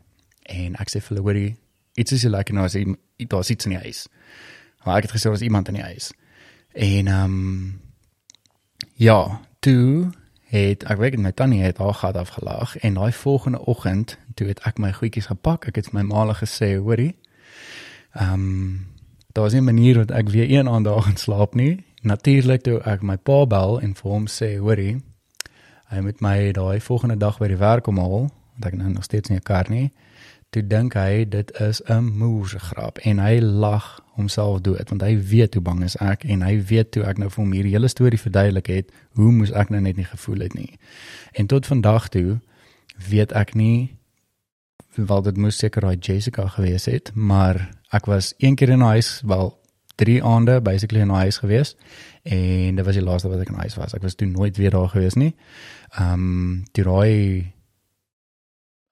En 0.47 0.75
ek 0.79 0.91
sê 0.91 1.01
vir 1.01 1.15
hulle, 1.15 1.23
hoorie, 1.25 1.55
iets 1.99 2.15
is 2.15 2.23
lekker 2.23 2.55
nou 2.55 2.65
as 2.65 2.75
jy 2.77 2.85
daar's 3.27 3.51
iets 3.51 3.67
in 3.67 3.75
die 3.75 3.81
huis. 3.83 4.05
Maar 4.85 5.01
ek 5.01 5.09
het 5.09 5.15
gesê 5.17 5.31
daar's 5.31 5.43
iemand 5.43 5.67
in 5.67 5.79
die 5.79 5.83
huis. 5.83 6.11
En 6.75 7.07
ehm 7.07 7.23
um, 7.23 7.81
ja, 8.95 9.41
toe 9.59 10.11
het 10.51 10.83
ek 10.87 10.99
weet 11.01 11.17
my 11.19 11.31
tannie 11.31 11.63
het 11.63 11.81
haar 11.83 11.95
gat 11.99 12.15
afgelaag 12.15 12.77
en 12.77 12.99
daai 12.99 13.11
volgende 13.11 13.59
oggend 13.65 14.17
toe 14.35 14.47
het 14.47 14.61
ek 14.63 14.79
my 14.79 14.93
goedjies 14.95 15.27
gepak. 15.31 15.67
Ek 15.67 15.75
het 15.75 15.91
my 15.91 16.05
ma 16.07 16.31
gesê, 16.33 16.75
hoorie. 16.77 17.15
Ehm 18.13 18.33
um, 18.33 18.93
daar 19.35 19.43
was 19.43 19.53
'n 19.53 19.63
manier 19.63 19.97
wat 19.97 20.11
ek 20.11 20.29
weer 20.29 20.47
een 20.51 20.69
aand 20.69 20.85
daar 20.85 21.01
gaan 21.01 21.17
slaap 21.17 21.55
nie. 21.55 21.83
Natuurlik 22.01 22.61
toe 22.61 22.79
ek 22.79 23.01
my 23.01 23.17
pa 23.17 23.45
bel 23.45 23.81
en 23.81 23.95
vir 23.95 24.11
hom 24.11 24.27
sê, 24.27 24.57
hoorie, 24.57 25.01
hy 25.91 26.01
moet 26.01 26.21
my 26.21 26.51
daai 26.51 26.79
volgende 26.79 27.17
dag 27.17 27.37
by 27.39 27.47
die 27.47 27.61
werk 27.61 27.83
kom 27.83 27.97
haal, 28.01 28.29
want 28.55 28.65
ek 28.65 28.77
nou 28.79 28.89
nog 28.93 29.03
steeds 29.03 29.29
nie 29.29 29.37
'n 29.37 29.43
kar 29.43 29.69
nie. 29.69 29.91
Toe 30.49 30.63
dink 30.67 30.93
hy 30.93 31.25
dit 31.29 31.51
is 31.59 31.81
'n 31.89 32.03
moerse 32.17 32.59
grap 32.59 32.97
en 32.97 33.19
hy 33.19 33.39
lag 33.39 33.99
homself 34.15 34.61
dood 34.61 34.89
want 34.89 35.01
hy 35.01 35.17
weet 35.17 35.53
hoe 35.53 35.63
bang 35.63 35.83
is 35.83 35.97
ek 35.97 36.23
en 36.23 36.41
hy 36.41 36.61
weet 36.63 36.91
toe 36.91 37.03
ek 37.03 37.17
nou 37.17 37.29
vir 37.29 37.43
hom 37.43 37.51
hierdie 37.51 37.73
hele 37.75 37.87
storie 37.87 38.19
verduidelik 38.19 38.67
het, 38.67 38.91
hoe 39.13 39.31
moes 39.31 39.51
ek 39.51 39.69
nou 39.69 39.81
net 39.81 39.97
nie 39.97 40.05
gevoel 40.05 40.39
het 40.39 40.53
nie. 40.53 40.79
En 41.33 41.47
tot 41.47 41.65
vandag 41.65 42.07
toe 42.09 42.39
weet 43.09 43.31
ek 43.31 43.55
nie 43.55 43.97
wel 44.95 45.21
dit 45.21 45.37
moes 45.37 45.57
seker 45.57 45.81
daai 45.81 45.97
Jessica 45.99 46.47
gewees 46.47 46.85
het, 46.85 47.11
maar 47.13 47.69
ek 47.91 48.05
was 48.05 48.33
een 48.37 48.55
keer 48.55 48.69
in 48.69 48.79
'n 48.79 48.95
huis, 48.95 49.21
wel 49.25 49.59
3 49.95 50.23
aande 50.23 50.61
basically 50.61 51.01
in 51.01 51.11
'n 51.11 51.21
huis 51.25 51.37
gewees 51.37 51.75
en 52.23 52.75
dit 52.75 52.85
was 52.85 52.95
die 52.95 53.03
laaste 53.03 53.29
wat 53.29 53.39
ek 53.39 53.49
in 53.49 53.61
huis 53.63 53.75
was. 53.75 53.93
Ek 53.93 54.01
was 54.01 54.15
toe 54.15 54.27
nooit 54.27 54.57
weer 54.57 54.71
daar 54.71 54.89
gewees 54.89 55.13
nie. 55.13 55.35
Ehm 55.89 56.13
um, 56.13 56.63
die 56.71 56.83
raai 56.83 57.53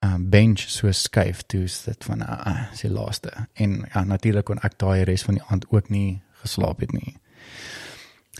um, 0.04 0.30
bench 0.30 0.60
so 0.60 0.92
skuif 0.92 1.42
toe 1.42 1.66
dit 1.86 2.04
van 2.04 2.22
uh, 2.22 2.40
uh, 2.48 2.64
sy 2.74 2.88
laaste 2.88 3.32
en 3.54 3.86
ja 3.94 4.04
natuurlik 4.04 4.46
kon 4.46 4.60
ek 4.64 4.78
daai 4.78 5.04
res 5.04 5.24
van 5.24 5.40
die 5.40 5.46
aand 5.48 5.66
ook 5.70 5.90
nie 5.90 6.22
geslaap 6.44 6.80
het 6.80 6.92
nie. 6.92 7.18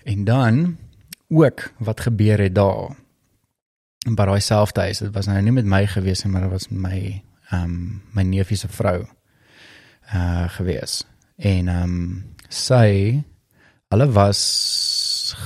En 0.04 0.24
dan 0.24 0.78
ook 1.30 1.72
wat 1.78 2.00
gebeur 2.00 2.40
het 2.40 2.56
daar 2.56 2.96
by 4.04 4.26
daai 4.28 4.42
selfde 4.42 4.82
huis. 4.82 5.00
Dit 5.00 5.14
was 5.16 5.28
nou 5.28 5.42
nie 5.42 5.56
met 5.56 5.66
my 5.66 5.86
gewees 5.88 6.24
nie, 6.24 6.32
maar 6.34 6.42
dit 6.42 6.52
was 6.52 6.70
my 6.70 7.00
ehm 7.50 7.64
um, 7.64 8.02
my 8.14 8.24
neefie 8.24 8.58
se 8.58 8.68
vrou 8.68 9.06
uh 10.14 10.50
gewees. 10.50 11.04
En 11.36 11.68
ehm 11.68 11.84
um, 11.84 12.33
sy 12.54 13.24
hulle 13.94 14.08
was 14.14 14.42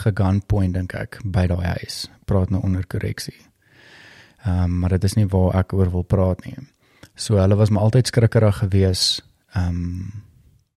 gegaan 0.03 0.41
point 0.47 0.75
dink 0.75 0.93
ek 0.95 1.19
by 1.23 1.47
daai 1.47 1.79
huis. 1.79 2.05
Praat 2.27 2.51
nou 2.51 2.61
onder 2.63 2.85
korreksie. 2.87 3.37
Ehm 4.45 4.63
um, 4.63 4.79
maar 4.81 4.95
dit 4.95 5.03
is 5.03 5.17
nie 5.17 5.27
waar 5.27 5.55
ek 5.59 5.73
oor 5.73 5.91
wil 5.91 6.03
praat 6.03 6.45
nie. 6.45 6.55
So 7.15 7.39
hulle 7.39 7.55
was 7.55 7.69
maar 7.69 7.87
altyd 7.87 8.07
skrikkerig 8.07 8.63
gewees. 8.63 9.21
Ehm 9.55 9.83
um, 9.83 10.23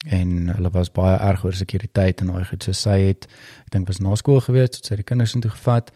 en 0.07 0.47
hulle 0.47 0.69
was 0.71 0.91
baie 0.95 1.17
erg 1.17 1.43
oor 1.43 1.55
sekuriteit 1.55 2.21
en 2.21 2.29
daai 2.31 2.45
goed 2.47 2.63
so 2.63 2.71
sy 2.71 2.95
het 3.09 3.25
ek 3.65 3.73
dink 3.73 3.89
was 3.89 3.99
na 3.99 4.15
skool 4.15 4.39
gewees 4.39 4.77
het 4.77 4.85
sy 4.87 4.95
die 4.95 5.03
kinders 5.03 5.35
intoe 5.35 5.51
gevat 5.51 5.91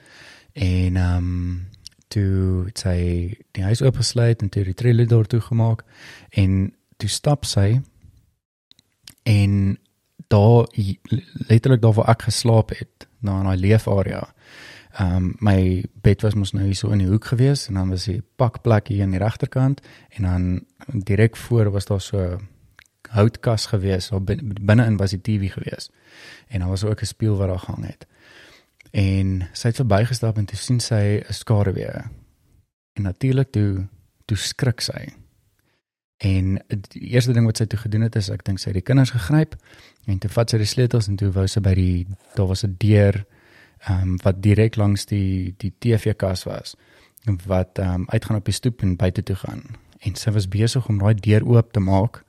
en 0.54 0.98
ehm 0.98 1.30
um, 1.30 1.62
toe 2.13 2.66
het 2.68 2.78
sy 2.84 2.98
die 3.58 3.63
huis 3.66 3.82
oopgesluit 3.82 4.44
en 4.44 4.50
toe 4.54 4.66
die 4.68 4.75
trailer 4.78 5.08
deur 5.10 5.25
toe 5.25 5.40
gemaak 5.42 5.86
en 6.38 6.74
toe 7.02 7.10
stap 7.10 7.48
sy 7.50 7.80
en 9.24 9.78
daar 10.34 10.68
letterlik 11.48 11.82
daar 11.82 11.98
waar 11.98 12.13
ek 12.16 12.30
geslaap 12.30 12.75
het 12.75 13.08
na 13.22 13.40
in 13.40 13.52
daai 13.52 13.62
leefarea 13.68 14.28
Ehm 14.94 15.16
um, 15.16 15.36
my 15.40 15.84
bed 16.06 16.22
was 16.22 16.36
mos 16.38 16.52
nou 16.54 16.66
hier 16.68 16.78
so 16.78 16.92
in 16.94 17.00
die 17.02 17.10
hoek 17.10 17.25
gewees 17.25 17.66
en 17.68 17.80
dan 17.80 17.90
was 17.90 18.04
die 18.06 18.22
pakplek 18.38 18.92
hier 18.94 19.02
aan 19.04 19.16
die 19.16 19.22
regterkant 19.24 19.80
en 20.10 20.28
dan 20.28 20.44
direk 21.06 21.38
voor 21.38 21.72
was 21.74 21.86
daar 21.90 22.02
so 22.02 22.38
houtkas 23.10 23.66
gewees, 23.66 24.10
daar 24.10 24.22
binne-in 24.62 24.98
was 24.98 25.16
die 25.16 25.22
TV 25.22 25.52
gewees. 25.54 25.90
En 26.48 26.60
daar 26.60 26.70
was 26.70 26.84
ook 26.84 27.02
'n 27.02 27.06
spieël 27.06 27.38
wat 27.38 27.48
daar 27.48 27.60
gehang 27.60 27.86
het. 27.86 28.08
En 28.92 29.50
sy 29.54 29.68
het 29.68 29.75
verbygestap 29.75 30.38
en 30.38 30.46
toe 30.46 30.58
sien 30.58 30.80
sy 30.80 31.24
'n 31.30 31.34
skaduwee. 31.34 32.02
En 32.94 33.02
natuurlik 33.04 33.52
toe 33.52 33.88
toe 34.25 34.38
skrik 34.38 34.82
sy. 34.82 35.13
En 36.24 36.58
die 36.94 37.10
eerste 37.12 37.34
ding 37.36 37.46
wat 37.50 37.60
sy 37.60 37.68
toe 37.68 37.80
gedoen 37.82 38.08
het 38.08 38.15
is 38.15 38.30
ek 38.32 38.46
dink 38.48 38.62
sy 38.62 38.72
het 38.72 38.80
die 38.80 38.86
kinders 38.88 39.12
gegryp 39.12 39.58
en 40.08 40.20
toe 40.24 40.32
vat 40.32 40.50
sy 40.50 40.60
die 40.62 40.70
sleutels 40.70 41.10
en 41.12 41.18
toe 41.20 41.32
wou 41.36 41.48
sy 41.51 41.60
by 41.63 41.74
die 41.75 42.08
daar 42.38 42.48
was 42.48 42.63
'n 42.63 42.75
deur 42.80 43.25
ehm 43.88 44.01
um, 44.01 44.18
wat 44.24 44.42
direk 44.42 44.77
langs 44.80 45.06
die 45.06 45.56
die 45.58 45.74
TV-kas 45.80 46.46
was 46.48 46.75
wat 47.48 47.80
ehm 47.80 47.94
um, 47.94 48.06
uitgaan 48.08 48.39
op 48.39 48.46
die 48.46 48.60
stoep 48.60 48.82
en 48.82 48.96
buite 48.96 49.24
toe 49.24 49.36
gaan. 49.36 49.63
En 50.00 50.15
sy 50.15 50.32
was 50.32 50.48
besig 50.48 50.88
om 50.88 51.00
daai 51.00 51.15
deur 51.15 51.44
oop 51.46 51.72
te 51.72 51.80
maak 51.80 52.24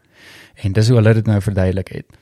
En 0.54 0.72
dis 0.72 0.88
hoe 0.88 0.96
hulle 0.96 1.14
dit 1.14 1.26
nou 1.26 1.40
verduidelik 1.42 1.90
het. 1.94 2.18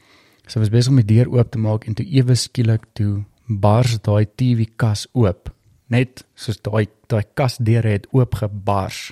Sy 0.50 0.62
was 0.62 0.72
besig 0.72 0.92
om 0.92 1.00
die 1.00 1.08
deur 1.14 1.30
oop 1.32 1.52
te 1.52 1.60
maak 1.62 1.86
en 1.88 1.96
toe 1.98 2.06
ewe 2.08 2.36
skielik 2.38 2.88
toe 2.98 3.22
bars 3.46 3.98
daai 4.06 4.26
TV 4.26 4.66
kas 4.80 5.06
oop. 5.12 5.52
Net 5.92 6.24
soos 6.34 6.60
daai 6.64 6.86
daai 7.12 7.24
kas 7.38 7.58
deur 7.60 7.86
het 7.86 8.08
oop 8.16 8.38
gebars. 8.40 9.10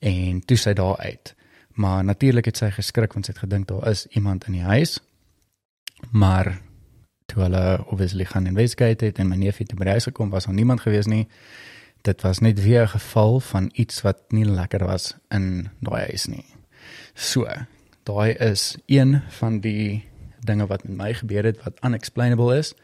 En 0.00 0.40
toe 0.46 0.56
sy 0.56 0.74
daar 0.78 0.96
uit. 1.02 1.34
Maar 1.74 2.04
natuurlik 2.04 2.44
het 2.44 2.56
sy 2.56 2.70
geskrik 2.70 3.12
want 3.12 3.26
sy 3.26 3.32
het 3.32 3.40
gedink 3.40 3.68
daar 3.68 3.88
is 3.88 4.06
iemand 4.06 4.46
in 4.46 4.52
die 4.52 4.66
huis. 4.66 4.98
Maar 6.10 6.60
toe 7.26 7.42
hulle 7.42 7.84
obviously 7.86 8.24
gaan 8.24 8.46
investigate 8.46 9.04
het 9.04 9.18
en 9.18 9.28
my 9.28 9.36
neef 9.36 9.60
het 9.62 9.74
by 9.74 9.86
die 9.86 9.96
huis 9.98 10.08
gekom 10.10 10.30
was 10.30 10.48
daar 10.48 10.54
niemand 10.54 10.80
gewees 10.80 11.06
nie. 11.06 11.28
Dit 12.02 12.22
was 12.22 12.38
net 12.38 12.62
weer 12.62 12.82
'n 12.82 12.94
geval 12.96 13.40
van 13.40 13.70
iets 13.72 14.02
wat 14.02 14.18
nie 14.28 14.44
lekker 14.44 14.84
was 14.84 15.14
in 15.28 15.68
daai 15.80 16.06
huis 16.06 16.26
nie. 16.26 16.44
So, 17.14 17.46
daai 18.02 18.32
is 18.32 18.76
een 18.86 19.22
van 19.28 19.60
die 19.60 20.08
dinge 20.40 20.66
wat 20.66 20.84
met 20.84 20.96
my 20.96 21.14
gebeur 21.14 21.44
het 21.44 21.62
wat 21.62 21.84
unexplainable 21.84 22.58
is. 22.58 22.74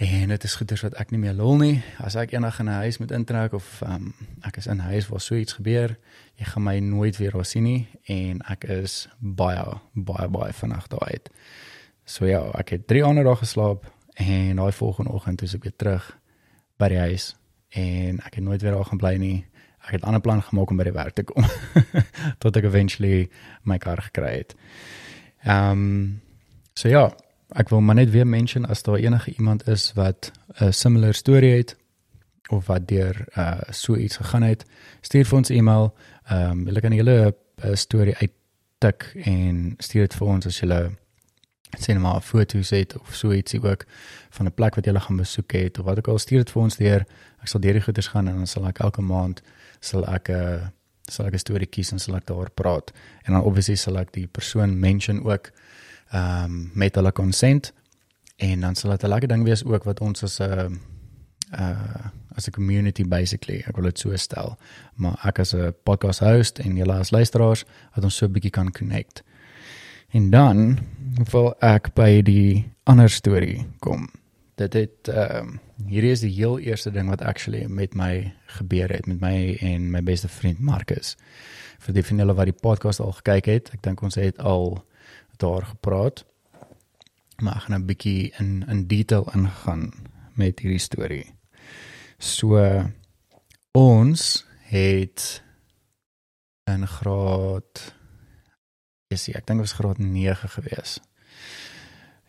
En 0.00 0.28
dit 0.28 0.44
is 0.44 0.54
goeders 0.54 0.80
wat 0.80 0.94
ek 0.96 1.10
nie 1.12 1.18
meer 1.20 1.34
lol 1.36 1.58
nie. 1.60 1.82
As 2.00 2.14
ek 2.16 2.30
eendag 2.32 2.56
in 2.62 2.70
'n 2.72 2.80
huis 2.80 2.98
moet 2.98 3.10
intrek 3.12 3.52
of 3.52 3.82
um, 3.84 4.14
ek 4.40 4.56
is 4.56 4.66
in 4.66 4.76
'n 4.76 4.88
huis 4.88 5.08
waar 5.08 5.20
so 5.20 5.34
iets 5.34 5.52
gebeur, 5.52 5.98
jy 6.34 6.44
gaan 6.44 6.62
my 6.62 6.78
nooit 6.78 7.16
weer 7.16 7.30
daar 7.30 7.44
sien 7.44 7.62
nie 7.62 7.88
en 8.04 8.40
ek 8.48 8.64
is 8.64 9.08
baie 9.18 9.80
baie 9.92 10.28
baie 10.28 10.52
vanaand 10.52 10.88
daar 10.88 11.08
uit. 11.12 11.30
So 12.04 12.24
ja, 12.24 12.40
ek 12.58 12.68
het 12.68 12.86
3 12.86 13.04
ander 13.04 13.24
dae 13.24 13.36
geslaap 13.36 13.92
en 14.14 14.56
daai 14.56 14.72
volgende 14.72 15.12
oggend 15.12 15.42
is 15.42 15.54
ek 15.54 15.62
weer 15.62 15.76
terug 15.76 16.18
by 16.78 16.88
die 16.88 16.98
huis 16.98 17.36
en 17.68 18.20
ek 18.24 18.34
het 18.34 18.44
nooit 18.44 18.62
weer 18.62 18.72
daar 18.72 18.84
gaan 18.84 18.98
bly 18.98 19.16
nie 19.16 19.44
ek 19.84 19.90
het 19.90 20.00
'n 20.02 20.06
ander 20.06 20.20
plan 20.20 20.42
gemaak 20.42 20.70
om 20.70 20.76
by 20.76 20.84
die 20.84 20.96
werk 20.96 21.14
te 21.14 21.22
kom 21.22 21.44
tot 22.42 22.56
ek 22.56 22.64
eventually 22.64 23.28
my 23.64 23.78
kar 23.78 24.00
gekry 24.00 24.36
het. 24.36 24.54
Ehm 25.44 25.70
um, 25.70 26.20
so 26.74 26.88
ja, 26.88 27.12
ek 27.54 27.68
wil 27.68 27.80
maar 27.80 27.94
net 27.94 28.10
weer 28.10 28.26
mention 28.26 28.66
as 28.66 28.82
daar 28.82 28.98
enige 28.98 29.32
iemand 29.36 29.68
is 29.68 29.92
wat 29.94 30.32
'n 30.60 30.72
similar 30.72 31.14
storie 31.14 31.56
het 31.56 31.76
of 32.48 32.66
wat 32.66 32.88
deur 32.88 33.26
uh 33.36 33.60
so 33.70 33.96
iets 33.96 34.16
gegaan 34.16 34.42
het, 34.42 34.64
stuur 35.00 35.24
vir 35.24 35.38
ons 35.38 35.48
e-mail. 35.48 35.94
Ehm 36.28 36.50
um, 36.50 36.64
wil 36.64 36.76
ek 36.76 36.84
'n 36.84 36.92
hele 36.92 37.34
uh, 37.64 37.74
storie 37.74 38.16
uittik 38.16 39.12
en 39.24 39.74
stuur 39.78 40.02
dit 40.02 40.14
vir 40.14 40.26
ons 40.26 40.46
as 40.46 40.60
jy 40.60 40.90
sien 41.78 42.00
maar 42.00 42.20
foto's 42.20 42.70
het 42.70 42.98
of 42.98 43.14
so 43.14 43.32
ietsie 43.32 43.62
ook 43.62 43.84
van 44.30 44.46
'n 44.46 44.54
plek 44.54 44.74
wat 44.74 44.86
jy 44.86 45.00
gaan 45.00 45.16
besoek 45.16 45.52
het 45.52 45.78
of 45.78 45.84
wat 45.84 45.98
ook 45.98 46.08
al 46.08 46.18
stuur 46.18 46.38
dit 46.38 46.50
vir 46.50 46.62
ons 46.62 46.76
deur. 46.76 47.06
Ek 47.40 47.48
sal 47.48 47.60
deur 47.60 47.72
die 47.72 47.82
goeders 47.82 48.06
gaan 48.06 48.28
en 48.28 48.36
dan 48.36 48.46
sal 48.46 48.66
ek 48.66 48.78
elke 48.78 49.02
maand 49.02 49.42
sal 49.80 50.06
ek 50.06 50.28
'n 50.28 50.32
uh, 50.32 50.66
sal 51.08 51.26
ek 51.26 51.34
'n 51.34 51.38
storie 51.38 51.66
kies 51.66 51.92
en 51.92 51.98
sal 51.98 52.16
ek 52.16 52.26
daaroor 52.26 52.50
praat. 52.50 52.92
En 53.22 53.32
dan 53.32 53.42
obviously 53.42 53.74
sal 53.74 53.98
ek 53.98 54.12
die 54.12 54.26
persoon 54.26 54.78
mention 54.78 55.24
ook 55.24 55.50
ehm 56.10 56.44
um, 56.44 56.70
met 56.74 56.94
hulle 56.94 57.12
consent 57.12 57.72
en 58.36 58.60
dan 58.60 58.74
sal 58.74 58.90
dit 58.90 59.04
'n 59.04 59.08
lekker 59.08 59.28
ding 59.28 59.44
wees 59.44 59.64
ook 59.64 59.84
wat 59.84 60.00
ons 60.00 60.22
as 60.22 60.40
'n 60.40 60.80
uh, 61.52 62.06
as 62.34 62.46
'n 62.48 62.50
community 62.50 63.04
basically 63.04 63.62
ek 63.66 63.76
wil 63.76 63.84
dit 63.84 63.98
so 63.98 64.16
stel 64.16 64.58
maar 64.94 65.20
ek 65.24 65.38
as 65.38 65.54
'n 65.54 65.74
podcast 65.82 66.20
host 66.20 66.58
en 66.58 66.76
julle 66.76 66.92
as 66.92 67.10
luisteraars 67.10 67.64
dat 67.94 68.04
ons 68.04 68.16
so 68.16 68.26
'n 68.26 68.32
bietjie 68.32 68.50
kan 68.50 68.72
connect. 68.72 69.22
En 70.10 70.30
dan 70.30 70.78
wil 71.30 71.54
ek 71.62 71.92
by 71.94 72.22
die 72.22 72.70
ander 72.82 73.10
storie 73.10 73.66
kom. 73.78 74.08
Dit 74.54 74.72
het 74.72 75.08
ehm 75.08 75.36
um, 75.36 75.58
hierdie 75.88 76.10
is 76.10 76.20
die 76.20 76.32
heel 76.34 76.58
eerste 76.58 76.90
ding 76.90 77.08
wat 77.08 77.22
actually 77.22 77.64
met 77.66 77.94
my 77.94 78.34
gebeur 78.46 78.90
het 78.92 79.06
met 79.06 79.20
my 79.20 79.56
en 79.60 79.90
my 79.90 80.02
beste 80.02 80.28
vriend 80.28 80.58
Marcus. 80.60 81.16
Vir 81.78 81.94
die 81.94 82.02
finale 82.02 82.34
wat 82.34 82.50
die 82.50 82.60
podcast 82.60 83.00
al 83.00 83.12
gekyk 83.12 83.46
het, 83.46 83.70
ek 83.72 83.82
dink 83.82 84.02
ons 84.02 84.18
het 84.20 84.38
al 84.38 84.84
daar 85.40 85.66
gepraat. 85.72 86.24
Maar 87.40 87.56
ek 87.56 87.62
gaan 87.62 87.80
'n 87.80 87.86
bietjie 87.86 88.32
in 88.38 88.64
in 88.68 88.86
detail 88.86 89.24
ingaan 89.34 89.92
met 90.34 90.60
hierdie 90.60 90.78
storie. 90.78 91.34
So 92.18 92.60
ons 93.72 94.44
het 94.68 95.42
in 96.64 96.86
graad 96.86 97.94
is 99.08 99.28
ek 99.28 99.46
dink 99.46 99.60
dit 99.60 99.68
was 99.68 99.78
graad 99.78 99.98
9 99.98 100.48
gewees. 100.48 101.00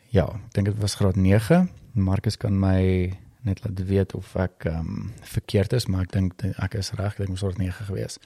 Ja, 0.10 0.26
ek 0.26 0.54
dink 0.54 0.72
dit 0.72 0.80
was 0.82 0.96
graad 0.96 1.16
9. 1.16 1.70
Marcus 1.94 2.38
kan 2.38 2.60
my 2.60 3.12
net 3.42 3.64
laat 3.64 3.80
weet 3.86 4.14
of 4.14 4.36
ek 4.36 4.66
ehm 4.70 4.80
um, 4.80 5.14
verkeerd 5.22 5.74
is, 5.74 5.88
maar 5.88 6.06
ek 6.06 6.12
dink 6.14 6.44
ek 6.62 6.76
is 6.78 6.92
reg, 6.98 7.20
ek 7.20 7.30
moes 7.30 7.44
oor 7.44 7.56
9 7.58 7.88
gewees. 7.90 8.20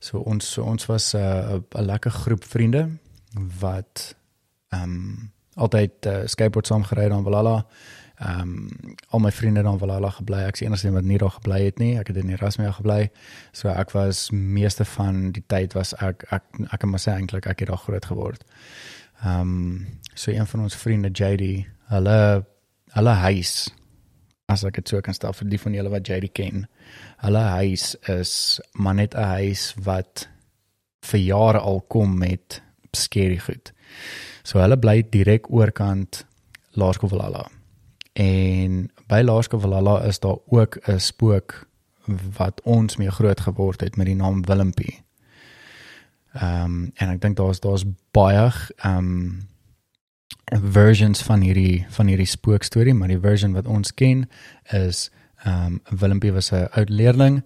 So 0.00 0.22
ons 0.24 0.48
so 0.52 0.64
ons 0.64 0.86
was 0.88 1.12
eh, 1.14 1.20
'n 1.20 1.64
uh, 1.74 1.82
lekker 1.82 2.10
groep 2.10 2.44
vriende 2.44 2.88
wat 3.60 4.14
ehm 4.68 4.82
um, 4.82 5.32
altyd 5.56 6.06
uh, 6.06 6.18
skateboard 6.24 6.66
saam 6.66 6.84
gery 6.84 7.08
dan 7.08 7.22
Valhalla. 7.22 7.66
Ehm 8.16 8.40
um, 8.40 8.94
al 9.08 9.20
my 9.20 9.32
vriende 9.32 9.62
dan 9.62 9.78
Valhalla 9.78 10.10
gebly. 10.10 10.42
Ek 10.44 10.52
is 10.52 10.58
die 10.58 10.66
enigste 10.68 10.88
een 10.88 10.94
wat 10.94 11.04
nie 11.04 11.18
daar 11.18 11.30
gebly 11.30 11.64
het 11.64 11.78
nie. 11.78 11.98
Ek 11.98 12.06
het 12.06 12.16
in 12.16 12.32
Erasmus 12.32 12.76
gebly. 12.76 13.10
So 13.52 13.68
ek 13.68 13.90
was 13.90 14.30
meeste 14.30 14.84
van 14.84 15.30
die 15.36 15.44
tyd 15.46 15.72
was 15.76 15.94
ek 15.94 16.24
ek 16.30 16.44
ek 16.72 16.80
kan 16.80 16.90
maar 16.90 17.02
sê 17.02 17.12
eintlik 17.16 17.46
ek 17.46 17.64
het 17.64 17.72
daar 17.72 17.84
groot 17.84 18.04
geword. 18.04 18.44
Ehm 19.22 19.40
um, 19.40 19.86
so 20.14 20.30
een 20.30 20.46
van 20.46 20.60
ons 20.60 20.76
vriende 20.76 21.10
JD, 21.12 21.66
hulle 21.92 22.44
hulle 22.96 23.14
huis 23.24 23.68
as 24.48 24.64
ek 24.64 24.78
dit 24.78 24.88
so 24.88 25.00
kan 25.00 25.14
stel 25.14 25.34
vir 25.34 25.48
die 25.50 25.60
van 25.60 25.74
julle 25.74 25.92
wat 25.92 26.08
JD 26.08 26.32
ken. 26.32 26.66
Hulle 27.24 27.44
huis 27.58 27.96
is 28.12 28.60
maar 28.72 28.94
net 28.94 29.14
'n 29.14 29.28
huis 29.40 29.74
wat 29.84 30.28
vir 31.02 31.20
jare 31.20 31.58
al 31.58 31.80
kom 31.80 32.18
met 32.18 32.62
skerry 32.96 33.38
goed. 33.38 33.72
So 34.42 34.60
hulle 34.62 34.78
bly 34.78 35.02
direk 35.10 35.50
oorkant 35.50 36.24
Laerskool 36.76 37.10
Valhalla. 37.10 37.46
En 38.16 38.90
by 39.10 39.22
Laerskool 39.24 39.60
Valhalla 39.60 40.00
is 40.08 40.20
daar 40.20 40.38
ook 40.46 40.78
'n 40.88 40.98
spook 40.98 41.66
wat 42.36 42.60
ons 42.62 42.96
mee 42.96 43.10
groot 43.10 43.40
geword 43.40 43.80
het 43.80 43.96
met 43.96 44.06
die 44.06 44.14
naam 44.14 44.44
Willempie. 44.44 45.02
Ehm 46.32 46.64
um, 46.64 46.90
en 46.94 47.10
ek 47.10 47.20
dink 47.20 47.36
daar's 47.36 47.60
daar's 47.60 47.84
baie 48.10 48.50
ehm 48.76 48.96
um, 48.98 49.48
versions 50.72 51.22
van 51.22 51.40
hierdie 51.40 51.86
van 51.88 52.06
hierdie 52.06 52.26
spookstorie, 52.26 52.94
maar 52.94 53.08
die 53.08 53.20
version 53.20 53.52
wat 53.52 53.66
ons 53.66 53.94
ken 53.94 54.28
is 54.70 55.10
ehm 55.44 55.80
um, 55.90 55.98
Willempie 55.98 56.32
was 56.32 56.52
'n 56.52 56.68
oud 56.70 56.88
leerling 56.88 57.44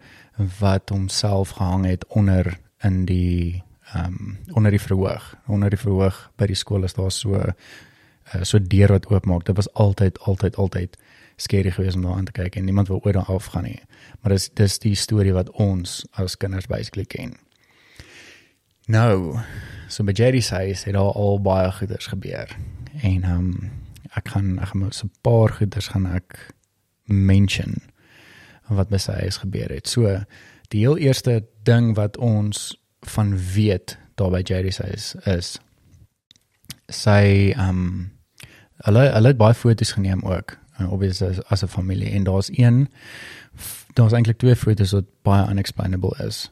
wat 0.59 0.88
homself 0.88 1.49
gehang 1.49 1.85
het 1.85 2.07
onder 2.07 2.59
in 2.80 3.04
die 3.04 3.62
ehm 3.92 4.04
um, 4.04 4.38
onder 4.52 4.70
die 4.70 4.80
verhoog. 4.80 5.37
Onder 5.47 5.70
die 5.70 5.78
verhoog 5.78 6.30
by 6.37 6.47
die 6.47 6.59
skool 6.59 6.85
is 6.85 6.94
daar 6.94 7.11
so 7.11 7.35
uh, 7.35 8.42
so 8.42 8.59
deur 8.62 8.88
wat 8.88 9.06
oopmaak. 9.06 9.44
Dit 9.44 9.56
was 9.56 9.73
altyd 9.73 10.18
altyd 10.20 10.56
altyd 10.56 10.99
skerry 11.37 11.70
geweest 11.70 11.97
om 11.97 12.02
daar 12.02 12.14
aan 12.14 12.25
te 12.25 12.32
kyk 12.32 12.56
en 12.56 12.64
niemand 12.64 12.88
wou 12.88 13.00
ooit 13.02 13.14
daar 13.14 13.25
afgaan 13.32 13.62
nie. 13.62 13.80
Maar 14.20 14.32
dis 14.37 14.50
dis 14.54 14.78
die 14.78 14.94
storie 14.94 15.32
wat 15.32 15.50
ons 15.50 16.06
as 16.11 16.37
kinders 16.37 16.66
basically 16.66 17.04
ken. 17.04 17.37
Nou, 18.87 19.38
so 19.88 20.04
by 20.04 20.12
Jerry 20.12 20.40
sê 20.40 20.56
hy 20.56 20.75
het 20.75 20.97
al, 20.97 21.12
al 21.14 21.40
baie 21.40 21.70
goeders 21.73 22.06
gebeur. 22.06 22.56
En 23.02 23.23
ehm 23.23 23.38
um, 23.38 23.70
ek 24.18 24.28
gaan 24.28 24.59
ek 24.59 24.73
gaan 24.73 24.92
so 24.92 25.06
'n 25.06 25.12
paar 25.23 25.52
goeders 25.59 25.88
gaan 25.88 26.06
ek 26.06 26.54
mention 27.04 27.76
wat 28.68 28.88
by 28.88 28.99
sy 28.99 29.18
is 29.26 29.37
gebeur 29.42 29.70
het. 29.70 29.88
So 29.88 30.25
die 30.68 30.80
heel 30.80 30.99
eerste 30.99 31.44
ding 31.62 31.94
wat 31.94 32.16
ons 32.16 32.78
van 33.00 33.37
weet 33.54 33.99
daar 34.14 34.30
by 34.30 34.40
Jerry 34.45 34.71
sê 34.71 34.92
is, 34.92 35.14
is 35.25 35.59
sy 36.88 37.52
ehm 37.57 37.69
um, 37.69 38.11
hulle 38.87 39.11
hulle 39.12 39.28
het 39.28 39.37
baie 39.40 39.54
foto's 39.54 39.92
geneem 39.92 40.23
ook 40.25 40.57
uh, 40.80 40.92
obviously 40.92 41.28
as, 41.28 41.42
as 41.49 41.62
'n 41.62 41.69
familie 41.69 42.11
en 42.11 42.25
daar's 42.25 42.49
een 42.52 42.88
daar's 43.95 44.12
eintlik 44.12 44.38
twee 44.38 44.57
foto's 44.57 44.92
wat 44.92 45.04
baie 45.23 45.50
unexplainable 45.50 46.26
is. 46.26 46.50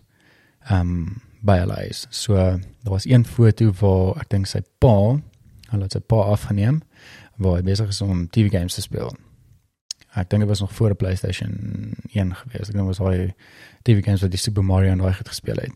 Ehm 0.69 0.81
um, 0.81 1.23
by 1.41 1.59
hulle 1.59 1.87
is. 1.87 2.07
So 2.11 2.35
daar 2.35 2.93
was 2.93 3.07
een 3.07 3.25
foto 3.27 3.73
waar 3.81 4.21
ek 4.21 4.31
dink 4.31 4.47
sy 4.47 4.61
pa, 4.83 5.21
hulle 5.71 5.87
het 5.87 5.93
sy 5.93 6.01
pa 6.01 6.17
afgeneem 6.35 6.83
waar 7.37 7.61
hy 7.61 7.63
besig 7.63 7.89
is 7.89 8.01
om 8.03 8.27
TV 8.35 8.51
games 8.51 8.75
te 8.75 8.83
speel. 8.83 9.13
Ek 10.19 10.31
dink 10.31 10.43
dit 10.43 10.49
was 10.51 10.61
nog 10.61 10.73
voor 10.75 10.91
'n 10.91 10.97
PlayStation 10.97 11.53
1 12.13 12.35
gewees. 12.35 12.69
Ek 12.69 12.75
dink 12.75 12.87
was 12.87 12.99
hy 12.99 13.35
TV 13.83 14.05
games 14.05 14.21
wat 14.21 14.31
die 14.31 14.41
Super 14.41 14.65
Mario 14.65 14.91
en 14.91 14.99
daai 14.99 15.15
het 15.15 15.29
gespeel 15.29 15.57
het. 15.57 15.73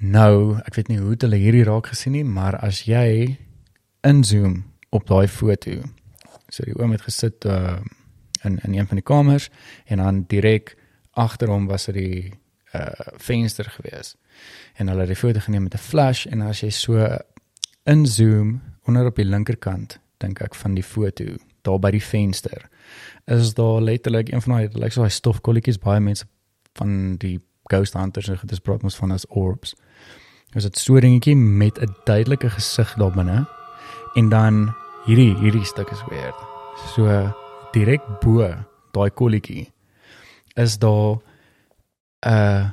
Nou, 0.00 0.56
ek 0.64 0.78
weet 0.78 0.88
nie 0.88 0.96
hoe 0.96 1.12
hulle 1.12 1.36
hierdie 1.36 1.64
raak 1.68 1.90
gesien 1.92 2.14
nie, 2.16 2.24
maar 2.24 2.56
as 2.64 2.86
jy 2.88 3.36
inzoom 4.06 4.62
op 4.96 5.04
daai 5.04 5.28
foto, 5.28 5.74
so 6.48 6.64
die 6.64 6.76
oom 6.80 6.94
het 6.96 7.04
gesit 7.04 7.44
uh 7.44 7.80
in 8.40 8.56
in 8.64 8.72
een 8.72 8.86
van 8.88 8.96
die 8.96 9.04
kamers 9.04 9.50
en 9.84 10.00
dan 10.00 10.22
direk 10.24 10.72
agter 11.12 11.50
hom 11.52 11.66
was 11.68 11.84
dit 11.84 11.94
er 11.94 12.00
die 12.00 12.32
uh 12.72 13.12
venster 13.20 13.68
gewees. 13.68 14.16
En 14.80 14.88
hulle 14.88 15.04
het 15.04 15.12
die 15.12 15.20
foto 15.20 15.40
geneem 15.40 15.62
met 15.68 15.74
'n 15.74 15.84
flash 15.84 16.26
en 16.26 16.40
as 16.40 16.60
jy 16.60 16.70
so 16.70 17.18
inzoom 17.84 18.62
onder 18.86 19.06
op 19.06 19.16
die 19.16 19.28
linkerkant, 19.28 20.00
dink 20.18 20.40
ek 20.40 20.54
van 20.54 20.74
die 20.74 20.82
foto, 20.82 21.36
daar 21.62 21.78
by 21.78 21.90
die 21.90 22.02
venster, 22.02 22.68
is 23.26 23.54
daar 23.54 23.82
letterlik 23.82 24.32
een 24.32 24.42
van 24.42 24.52
daai 24.52 24.68
lyk 24.72 24.92
so 24.92 25.00
daai 25.00 25.10
stofkolletjies 25.10 25.78
baie 25.78 26.00
mense 26.00 26.24
van 26.72 27.16
die 27.16 27.38
ghost 27.70 27.92
hunters 27.92 28.28
en 28.28 28.38
dit 28.40 28.52
is 28.52 28.60
praat 28.60 28.82
mos 28.82 28.96
van 28.96 29.10
as 29.10 29.26
orbs. 29.28 29.74
Is 30.54 30.62
dit 30.66 30.78
so 30.78 31.00
dingetjie 31.00 31.36
met 31.36 31.78
'n 31.78 31.94
duidelike 32.04 32.50
gesig 32.50 32.94
daar 32.98 33.12
binne 33.12 33.46
en 34.14 34.28
dan 34.28 34.74
hierdie 35.06 35.36
hierdie 35.38 35.64
stuk 35.64 35.90
is 35.90 36.02
weird. 36.08 36.34
So 36.94 37.06
direk 37.72 38.02
bo 38.20 38.48
daai 38.92 39.10
kolletjie 39.10 39.72
is 40.56 40.78
daar 40.78 41.20
'n 42.26 42.28
uh, 42.28 42.70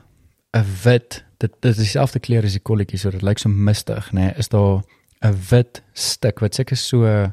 'n 0.53 0.65
wit 0.83 1.23
dit 1.37 1.51
dit 1.61 1.71
is 1.71 1.77
dieselfde 1.77 2.19
kleur 2.19 2.43
as 2.43 2.57
die 2.57 2.63
kolletjie 2.69 2.99
so 2.99 3.11
dit 3.11 3.21
lyk 3.21 3.39
so 3.39 3.49
mistig 3.49 4.11
nê 4.11 4.19
nee, 4.19 4.33
is 4.37 4.49
daar 4.49 4.81
'n 5.21 5.37
wit 5.49 5.83
stuk 5.93 6.39
wat 6.39 6.55
seker 6.55 6.77
so 6.77 7.31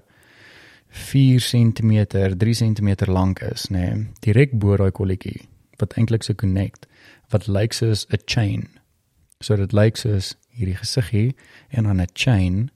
4 0.88 1.40
cm 1.40 2.06
3 2.38 2.54
cm 2.54 2.94
lank 3.06 3.40
is 3.40 3.68
nê 3.70 3.94
nee, 3.94 4.06
direk 4.20 4.52
bo 4.52 4.76
daai 4.76 4.90
kolletjie 4.90 5.48
wat 5.78 5.96
eintlik 5.96 6.22
so 6.22 6.34
connect 6.34 6.86
wat 7.30 7.46
lyk 7.46 7.72
soos 7.72 8.06
'n 8.10 8.22
chain. 8.26 8.68
So 9.40 9.56
dit 9.56 9.72
lyk 9.72 9.96
soos 9.96 10.34
hierdie 10.54 10.78
gesiggie 10.78 11.34
en 11.68 11.84
dan 11.84 12.00
'n 12.00 12.12
chain 12.12 12.70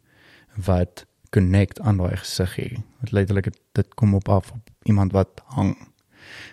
wat 0.54 1.06
connect 1.30 1.80
aan 1.80 1.96
daai 1.96 2.16
gesiggie. 2.16 2.84
Dit 3.00 3.12
letterlik 3.12 3.52
dit 3.72 3.94
kom 3.94 4.14
op 4.14 4.28
af 4.28 4.50
op 4.50 4.70
iemand 4.82 5.12
wat 5.12 5.28
hang 5.44 5.76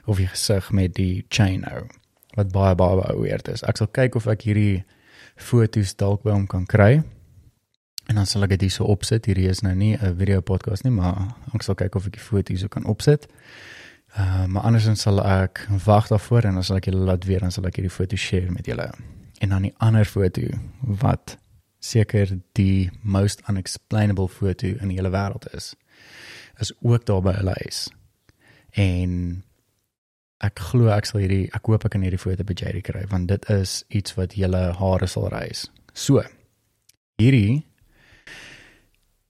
of 0.05 0.19
jy 0.19 0.27
gesig 0.27 0.71
met 0.71 0.93
die 0.95 1.25
chain 1.29 1.59
nou 1.59 1.87
wat 2.35 2.51
baie 2.51 2.75
baie 2.75 3.01
baie 3.01 3.19
weird 3.19 3.47
is. 3.47 3.63
Ek 3.63 3.77
sal 3.77 3.87
kyk 3.87 4.15
of 4.15 4.27
ek 4.27 4.41
hierdie 4.47 4.83
foto's 5.35 5.95
dalk 5.95 6.23
by 6.23 6.31
hom 6.35 6.47
kan 6.47 6.65
kry. 6.65 7.03
En 8.05 8.19
dan 8.19 8.27
sal 8.29 8.43
ek 8.43 8.49
dit 8.49 8.67
hierso 8.67 8.85
opsit. 8.91 9.25
Hierdie 9.25 9.49
is 9.49 9.63
nou 9.63 9.73
nie 9.75 9.95
'n 9.97 10.15
video 10.17 10.41
podcast 10.41 10.83
nie, 10.83 10.91
maar 10.91 11.35
ek 11.53 11.63
sal 11.63 11.75
kyk 11.75 11.95
of 11.95 12.05
ek 12.05 12.19
die 12.19 12.21
foto's 12.21 12.59
so 12.59 12.67
kan 12.67 12.85
opsit. 12.85 13.27
Uh, 14.17 14.45
maar 14.45 14.63
andersins 14.63 15.01
sal 15.01 15.19
ek 15.23 15.67
wag 15.85 16.07
daarvoor 16.07 16.45
en 16.47 16.53
dan 16.53 16.63
sal 16.63 16.77
ek 16.77 16.85
julle 16.85 17.03
laat 17.03 17.25
weet 17.25 17.39
dan 17.39 17.51
sal 17.51 17.65
ek 17.65 17.75
hierdie 17.75 17.91
foto 17.91 18.15
share 18.15 18.51
met 18.51 18.65
julle. 18.65 18.91
En 19.39 19.49
dan 19.49 19.61
die 19.67 19.73
ander 19.77 20.05
foto 20.05 20.41
wat 20.79 21.37
seker 21.79 22.37
die 22.51 22.89
most 23.01 23.41
unexplainable 23.49 24.27
foto 24.27 24.67
in 24.67 24.87
die 24.87 24.97
hele 24.97 25.11
wêreld 25.13 25.47
is 25.53 25.73
is 26.59 26.71
ook 26.81 27.05
daar 27.05 27.21
by 27.21 27.33
hulle 27.35 27.53
huis. 27.59 27.89
En 28.71 29.43
ek 30.43 30.59
glo 30.69 30.87
ek 30.93 31.07
sal 31.09 31.19
hierdie 31.23 31.49
ek 31.55 31.67
hoop 31.67 31.85
ek 31.87 31.95
kan 31.95 32.05
hierdie 32.05 32.21
foto 32.21 32.45
by 32.47 32.55
Jerry 32.55 32.81
kry 32.85 33.03
want 33.11 33.27
dit 33.31 33.49
is 33.51 33.81
iets 33.89 34.15
wat 34.19 34.37
julle 34.39 34.63
hare 34.79 35.07
sal 35.07 35.27
reis. 35.33 35.67
So. 35.93 36.23
Hierdie 37.19 37.65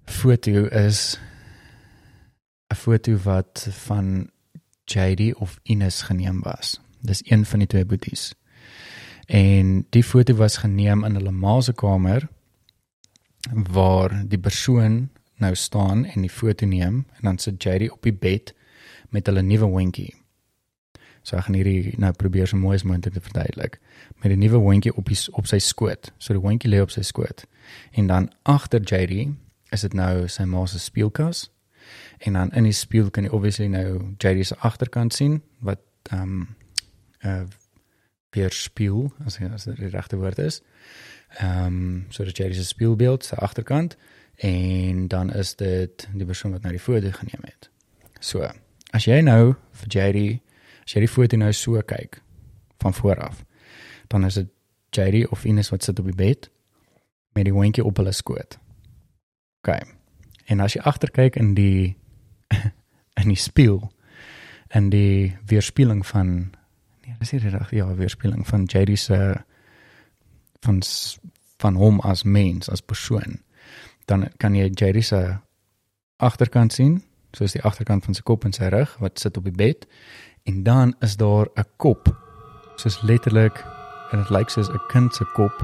foto 0.05 0.65
is 0.69 1.17
'n 2.71 2.75
foto 2.75 3.17
wat 3.25 3.67
van 3.85 4.29
JD 4.85 5.33
of 5.35 5.59
Ines 5.63 6.01
geneem 6.01 6.41
was. 6.41 6.79
Dis 7.01 7.21
een 7.25 7.45
van 7.45 7.59
die 7.59 7.67
twee 7.67 7.85
boeties. 7.85 8.33
En 9.25 9.85
die 9.89 10.03
foto 10.03 10.35
was 10.35 10.57
geneem 10.57 11.03
in 11.03 11.15
hulle 11.15 11.31
ma 11.31 11.61
se 11.61 11.73
kamer 11.73 12.27
waar 13.51 14.13
die 14.27 14.39
persoon 14.39 15.09
nou 15.37 15.55
staan 15.55 16.05
en 16.05 16.21
die 16.21 16.29
foto 16.29 16.65
neem 16.65 17.05
en 17.17 17.21
dan 17.21 17.37
sit 17.37 17.63
JD 17.63 17.89
op 17.91 18.03
die 18.03 18.13
bed 18.13 18.53
met 19.09 19.25
hulle 19.25 19.41
nuwe 19.41 19.65
hondjie. 19.65 20.13
So 21.25 21.37
ek 21.39 21.47
gaan 21.47 21.57
hierdie 21.57 21.95
nou 22.01 22.11
probeer 22.13 22.47
so 22.47 22.57
mooi 22.57 22.75
as 22.77 22.85
moontlik 22.85 23.15
te 23.15 23.21
verduidelik. 23.21 23.79
Met 24.21 24.31
'n 24.31 24.39
nuwe 24.39 24.57
hondjie 24.61 24.93
op 24.95 25.05
die, 25.09 25.17
op 25.31 25.47
sy 25.47 25.57
skoot. 25.57 26.11
So 26.17 26.33
die 26.33 26.41
hondjie 26.41 26.69
lê 26.69 26.81
op 26.81 26.91
sy 26.91 27.01
skoot. 27.01 27.45
En 27.91 28.07
dan 28.07 28.31
agter 28.43 28.81
JD 28.81 29.33
is 29.69 29.81
dit 29.81 29.93
nou 29.93 30.27
sy 30.27 30.43
ma 30.43 30.65
se 30.65 30.79
speelkas. 30.79 31.49
En 32.17 32.33
dan 32.33 32.51
in 32.51 32.63
die 32.63 32.71
spieël 32.71 33.09
kan 33.09 33.23
jy 33.23 33.29
obviously 33.29 33.67
nou 33.67 34.13
JD 34.17 34.45
se 34.45 34.55
agterkant 34.55 35.13
sien 35.13 35.41
wat 35.59 35.79
ehm 36.11 36.21
um, 36.21 36.47
uh 37.25 37.43
weer 38.35 38.51
spieël 38.53 39.11
as 39.25 39.39
as 39.39 39.67
dit 39.69 39.79
die 39.79 39.91
regte 39.93 40.19
woord 40.21 40.39
is. 40.43 40.61
Ehm 41.39 41.65
um, 41.65 42.05
so 42.09 42.23
dat 42.23 42.37
jy 42.37 42.49
dis 42.51 42.67
speelbeeld 42.67 43.25
se 43.25 43.35
agterkant 43.35 43.97
en 44.35 45.07
dan 45.07 45.33
is 45.33 45.55
dit 45.55 46.07
die 46.13 46.25
persoon 46.25 46.51
wat 46.51 46.61
nou 46.61 46.73
die 46.75 46.83
foto 46.83 47.11
geneem 47.11 47.43
het. 47.43 47.69
So, 48.19 48.47
as 48.91 49.05
jy 49.05 49.21
nou 49.21 49.55
vir 49.71 49.87
JD 49.87 50.25
as 50.85 50.93
jy 50.93 51.05
die 51.05 51.11
foto 51.11 51.37
nou 51.37 51.51
so 51.53 51.81
kyk 51.81 52.21
van 52.83 52.93
voor 52.93 53.21
af, 53.21 53.43
dan 54.07 54.25
is 54.25 54.33
dit 54.33 54.51
JD 54.95 55.27
of 55.31 55.45
Ines 55.45 55.69
wat 55.69 55.83
sit 55.83 55.99
op 55.99 56.05
die 56.05 56.15
bed 56.15 56.49
met 57.33 57.45
die 57.45 57.53
hondjie 57.53 57.83
op 57.83 57.97
hulle 57.97 58.11
skoot. 58.11 58.57
OK. 59.63 59.81
En 60.45 60.59
as 60.59 60.75
jy 60.75 60.81
agterkyk 60.81 61.35
in 61.35 61.53
die 61.57 61.95
in 63.21 63.31
die 63.31 63.39
spieël 63.39 63.91
en 64.67 64.89
die 64.89 65.35
weerspieëling 65.49 66.05
van 66.05 66.53
dis 67.19 67.31
hier 67.31 67.49
reg? 67.49 67.71
Ja, 67.71 67.87
weerspieëling 67.95 68.47
van 68.47 68.63
JD 68.63 68.99
se 68.99 69.35
van 70.65 70.81
van 71.57 71.75
hom 71.75 71.99
as 71.99 72.23
mens 72.23 72.69
as 72.69 72.81
persoon. 72.81 73.39
Dan 74.05 74.27
kan 74.37 74.55
jy 74.55 74.69
Jerry 74.73 75.01
se 75.01 75.37
agterkant 76.17 76.73
sien 76.73 77.03
soos 77.35 77.51
die 77.51 77.63
agterkant 77.63 78.05
van 78.05 78.15
sy 78.15 78.23
kop 78.23 78.45
en 78.47 78.53
sy 78.55 78.69
rug 78.71 78.93
wat 79.03 79.19
sit 79.19 79.37
op 79.37 79.43
die 79.43 79.55
bed. 79.55 79.87
En 80.47 80.63
dan 80.63 80.95
is 80.99 81.17
daar 81.17 81.47
'n 81.55 81.67
kop 81.77 82.11
soos 82.75 83.01
letterlik 83.01 83.63
en 84.11 84.19
dit 84.19 84.29
lyk 84.29 84.49
soos 84.49 84.69
'n 84.69 84.87
kind 84.87 85.15
se 85.15 85.25
kop 85.33 85.55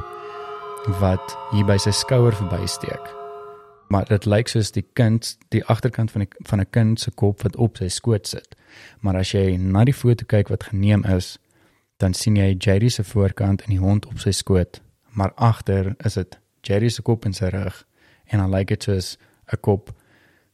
wat 0.99 1.37
hier 1.51 1.65
by 1.65 1.77
sy 1.77 1.91
skouer 1.91 2.35
verbysteek 2.35 3.20
maar 3.91 4.07
dit 4.07 4.25
lyk 4.25 4.47
soos 4.47 4.71
die 4.71 4.85
kind 4.93 5.37
die 5.51 5.63
agterkant 5.65 6.11
van 6.11 6.23
die, 6.23 6.29
van 6.47 6.59
'n 6.59 6.69
kind 6.69 6.99
se 6.99 7.11
kop 7.11 7.41
wat 7.43 7.55
op 7.55 7.77
sy 7.77 7.87
skoot 7.87 8.27
sit. 8.27 8.55
Maar 8.99 9.15
as 9.15 9.31
jy 9.31 9.57
na 9.57 9.83
die 9.83 9.93
foto 9.93 10.25
kyk 10.25 10.47
wat 10.47 10.63
geneem 10.63 11.03
is 11.03 11.37
dan 11.97 12.13
sien 12.13 12.35
jy 12.35 12.55
Jerry 12.57 12.89
se 12.89 13.03
voorkant 13.03 13.61
en 13.61 13.69
die 13.75 13.81
hond 13.81 14.05
op 14.05 14.19
sy 14.19 14.31
skoot. 14.31 14.81
Maar 15.13 15.33
agter 15.35 15.95
is 16.05 16.13
dit 16.13 16.39
Jerry 16.61 16.89
se 16.89 17.01
kop 17.01 17.25
en 17.25 17.33
sy 17.33 17.51
rug. 17.53 17.83
En 18.25 18.41
dan 18.41 18.49
lyk 18.53 18.67
dit 18.67 18.83
soos 18.83 19.17
'n 19.53 19.59
kop 19.61 19.93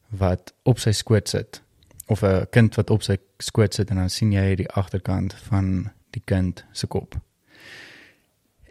wat 0.09 0.53
op 0.63 0.79
sy 0.79 0.91
skoot 0.91 1.29
sit. 1.29 1.61
Of 2.07 2.23
'n 2.23 2.47
kind 2.51 2.75
wat 2.75 2.89
op 2.89 3.03
sy 3.03 3.17
skoot 3.39 3.73
sit 3.73 3.89
en 3.89 3.95
dan 3.95 4.09
sien 4.09 4.31
jy 4.31 4.55
die 4.55 4.69
agterkant 4.69 5.33
van 5.33 5.91
die 6.11 6.21
kind 6.25 6.65
se 6.71 6.87
kop. 6.87 7.15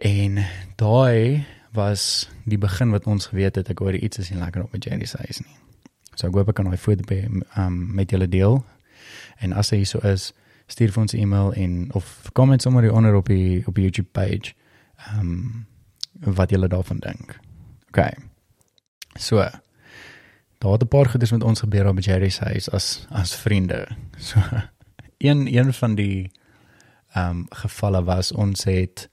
En 0.01 0.45
daai 0.77 1.47
was 1.77 2.29
die 2.45 2.59
begin 2.59 2.91
wat 2.91 3.07
ons 3.07 3.29
geweet 3.31 3.61
het 3.61 3.71
ek 3.71 3.79
hoor 3.85 3.95
iets 3.95 4.19
is 4.19 4.31
nie 4.33 4.41
lekker 4.41 4.65
op 4.65 4.73
met 4.73 4.85
Jerry 4.85 5.07
se 5.07 5.21
huis 5.23 5.41
nie. 5.45 5.57
So 6.17 6.31
ek 6.31 6.35
hoop 6.35 6.51
ek 6.51 6.59
kan 6.59 6.69
daai 6.71 6.81
foto 6.81 7.05
by 7.09 7.21
um, 7.61 7.79
met 7.95 8.11
julle 8.11 8.29
deel. 8.29 8.63
En 9.45 9.53
as 9.53 9.71
hy 9.75 9.85
so 9.85 10.01
is, 10.09 10.33
stuur 10.73 10.93
vir 10.93 11.03
ons 11.03 11.15
'n 11.15 11.21
e-mail 11.23 11.53
en 11.53 11.93
of 11.95 12.31
comment 12.33 12.63
sommer 12.63 12.93
onder 12.93 13.15
op 13.15 13.29
die 13.29 13.63
op 13.67 13.75
die 13.75 13.85
YouTube 13.85 14.09
page. 14.13 14.55
Ehm 15.07 15.21
um, 15.21 15.67
wat 16.37 16.51
julle 16.51 16.69
daarvan 16.69 16.99
dink. 16.99 17.39
OK. 17.89 18.01
So 19.15 19.37
daar 20.59 20.73
het 20.73 20.83
'n 20.83 20.89
paar 20.89 21.09
goedes 21.09 21.31
met 21.31 21.45
ons 21.45 21.61
gebeur 21.61 21.89
op 21.89 22.01
Jerry 22.01 22.29
se 22.29 22.45
huis 22.45 22.71
as 22.71 23.07
as 23.11 23.37
vriende. 23.37 23.89
So 24.19 24.41
een 25.19 25.57
een 25.57 25.73
van 25.73 25.95
die 25.95 26.31
ehm 27.13 27.31
um, 27.31 27.47
gevalle 27.49 28.05
was 28.05 28.33
ons 28.33 28.65
het 28.65 29.09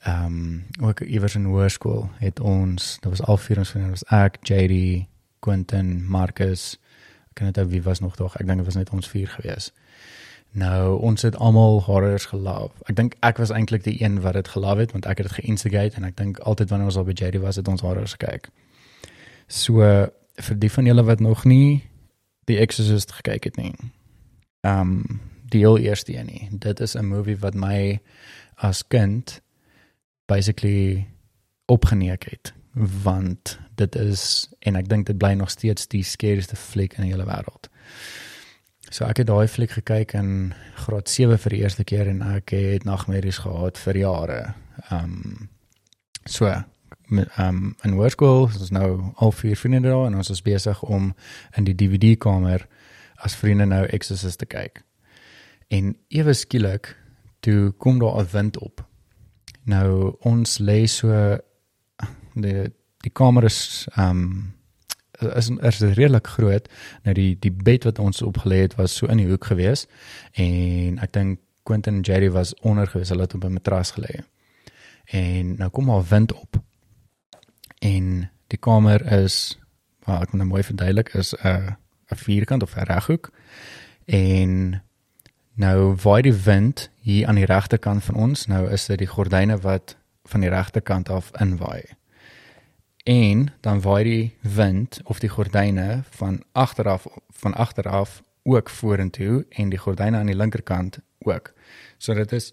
ehm 0.00 0.24
um, 0.24 0.66
ook 0.80 1.00
iewers 1.00 1.34
in 1.34 1.44
hoërskool 1.44 2.08
het 2.18 2.40
ons 2.40 2.96
daar 3.00 3.10
was 3.10 3.22
al 3.22 3.36
vier 3.36 3.58
ons 3.58 3.70
vriende 3.70 3.90
was 3.90 4.04
ek 4.04 4.38
JD 4.42 5.06
Quentin 5.38 6.06
Marcus. 6.08 6.78
Ek 7.28 7.34
kan 7.34 7.46
net 7.46 7.68
wie 7.68 7.82
was 7.82 8.00
nog 8.00 8.16
tog 8.16 8.36
ek 8.36 8.46
dink 8.46 8.58
dit 8.58 8.66
was 8.66 8.74
net 8.80 8.90
ons 8.90 9.08
vier 9.08 9.28
gewees. 9.28 9.72
Nou 10.50 10.98
ons 10.98 11.22
het 11.22 11.36
almal 11.36 11.82
horrors 11.84 12.26
gelief 12.32 12.72
ek 12.88 12.96
dink 12.96 13.16
ek 13.20 13.36
was 13.36 13.52
eintlik 13.52 13.84
die 13.84 14.02
een 14.02 14.20
wat 14.20 14.38
dit 14.40 14.48
gelief 14.48 14.78
het 14.78 14.92
want 14.92 15.06
ek 15.06 15.20
het 15.20 15.28
dit 15.28 15.44
geinstigate 15.44 15.96
en 15.96 16.08
ek 16.08 16.16
dink 16.16 16.38
altyd 16.38 16.70
wanneer 16.70 16.88
ons 16.88 16.96
al 16.96 17.04
by 17.04 17.12
JD 17.12 17.44
was 17.44 17.56
het 17.56 17.68
ons 17.68 17.84
horrors 17.84 18.16
gekyk. 18.16 18.48
So 19.46 19.84
vir 20.40 20.56
die 20.56 20.72
van 20.72 20.86
julle 20.86 21.04
wat 21.04 21.20
nog 21.20 21.44
nie 21.44 21.84
die 22.48 22.56
Exorcist 22.58 23.12
gekyk 23.12 23.44
het 23.44 23.56
nie 23.56 23.74
ehm 24.64 24.80
um, 24.80 25.20
die 25.50 25.60
heel 25.60 25.78
eerste 25.78 26.16
een 26.16 26.26
nie. 26.26 26.48
Dit 26.52 26.80
is 26.80 26.94
'n 26.94 27.04
movie 27.04 27.36
wat 27.36 27.54
my 27.54 28.00
as 28.54 28.86
kind 28.86 29.40
basically 30.30 31.06
opgeneek 31.70 32.30
het 32.30 32.54
want 32.72 33.58
dit 33.74 33.96
is 33.98 34.22
en 34.62 34.78
ek 34.78 34.88
dink 34.88 35.08
dit 35.10 35.18
bly 35.18 35.32
nog 35.34 35.50
steeds 35.50 35.88
die 35.90 36.04
scariest 36.06 36.54
fliek 36.58 36.94
in 36.94 37.06
die 37.06 37.12
hele 37.12 37.26
wêreld. 37.26 37.66
So 38.90 39.06
ek 39.06 39.22
het 39.22 39.30
daai 39.30 39.46
fliek 39.50 39.72
gekyk 39.74 40.14
in 40.18 40.52
graad 40.84 41.10
7 41.10 41.38
vir 41.38 41.54
die 41.54 41.62
eerste 41.62 41.86
keer 41.86 42.10
en 42.10 42.22
ek 42.26 42.54
het 42.54 42.86
nagmerries 42.86 43.42
gehad 43.44 43.78
vir 43.78 44.02
jare. 44.04 44.42
Ehm 44.90 45.16
um, 45.16 45.48
so 46.26 46.46
ehm 46.50 47.24
um, 47.38 47.74
in 47.82 47.96
hoërskool, 47.98 48.46
ons 48.46 48.70
nou 48.74 49.12
al 49.16 49.32
vier 49.34 49.56
vriende 49.56 49.88
daar 49.88 50.06
en 50.06 50.18
ons 50.20 50.30
is 50.30 50.42
besig 50.42 50.82
om 50.82 51.14
in 51.58 51.66
die 51.66 51.74
DVD 51.74 52.18
kamer 52.18 52.66
as 53.24 53.36
vriende 53.36 53.66
nou 53.66 53.84
Exorcist 53.86 54.38
te 54.38 54.46
kyk. 54.46 54.84
En 55.68 55.96
ewe 56.08 56.34
skielik 56.34 56.94
toe 57.40 57.72
kom 57.78 57.98
daar 57.98 58.22
'n 58.22 58.30
wind 58.32 58.58
op. 58.58 58.89
Nou 59.70 60.16
ons 60.26 60.58
lê 60.58 60.84
so 60.90 61.10
die 62.34 62.70
die 63.00 63.12
kamer 63.16 63.46
is 63.48 63.60
ehm 63.96 64.10
um, 64.10 64.32
is 65.36 65.50
is 65.50 65.80
redelik 65.80 66.26
groot. 66.26 66.68
Nou 67.04 67.14
die 67.14 67.36
die 67.38 67.52
bed 67.52 67.84
wat 67.88 67.98
ons 67.98 68.22
opgelê 68.24 68.62
het 68.64 68.74
was 68.80 68.96
so 68.96 69.06
in 69.06 69.20
die 69.20 69.28
hoek 69.28 69.44
gewees 69.52 69.86
en 70.32 70.98
ek 71.04 71.12
dink 71.16 71.40
Quentin 71.68 72.00
en 72.00 72.06
Jerry 72.06 72.30
was 72.32 72.54
onder 72.64 72.88
gewees. 72.88 73.12
Hulle 73.12 73.28
het 73.28 73.34
op 73.34 73.44
'n 73.44 73.52
matras 73.52 73.92
gelê. 73.92 74.24
En 75.04 75.56
nou 75.56 75.70
kom 75.70 75.84
maar 75.84 76.04
wind 76.08 76.32
op. 76.32 76.56
En 77.78 78.30
die 78.46 78.58
kamer 78.58 79.12
is 79.12 79.58
wat 80.04 80.22
ek 80.22 80.32
moet 80.32 80.40
nou 80.42 80.48
mooi 80.48 80.62
verduidelik 80.62 81.14
is 81.14 81.34
'n 81.34 81.46
uh, 81.46 81.72
'n 82.10 82.16
vierkant 82.16 82.62
of 82.62 82.76
'n 82.76 82.84
reghoek 82.84 83.30
en 84.06 84.82
Nou 85.54 85.94
waai 86.02 86.22
die 86.22 86.34
wind 86.34 86.90
hier 87.00 87.26
aan 87.26 87.34
die 87.34 87.44
regterkant 87.44 88.04
van 88.04 88.14
ons. 88.14 88.46
Nou 88.46 88.70
is 88.70 88.86
dit 88.86 88.98
die 88.98 89.10
gordyne 89.10 89.58
wat 89.58 89.96
van 90.24 90.40
die 90.40 90.50
regterkant 90.50 91.08
af 91.08 91.30
inwaai. 91.40 91.82
En 93.04 93.48
dan 93.60 93.80
waai 93.80 94.04
die 94.04 94.36
wind 94.40 95.00
of 95.04 95.18
die 95.18 95.28
gordyne 95.28 96.02
van 96.10 96.42
agteraf 96.52 97.06
van 97.28 97.54
agteraf 97.54 98.22
ook 98.42 98.70
vorentoe 98.70 99.46
en 99.48 99.68
die 99.68 99.78
gordyne 99.78 100.16
aan 100.16 100.26
die 100.26 100.36
linkerkant 100.36 100.98
ook. 101.18 101.52
So 101.98 102.14
dit 102.14 102.32
is 102.32 102.52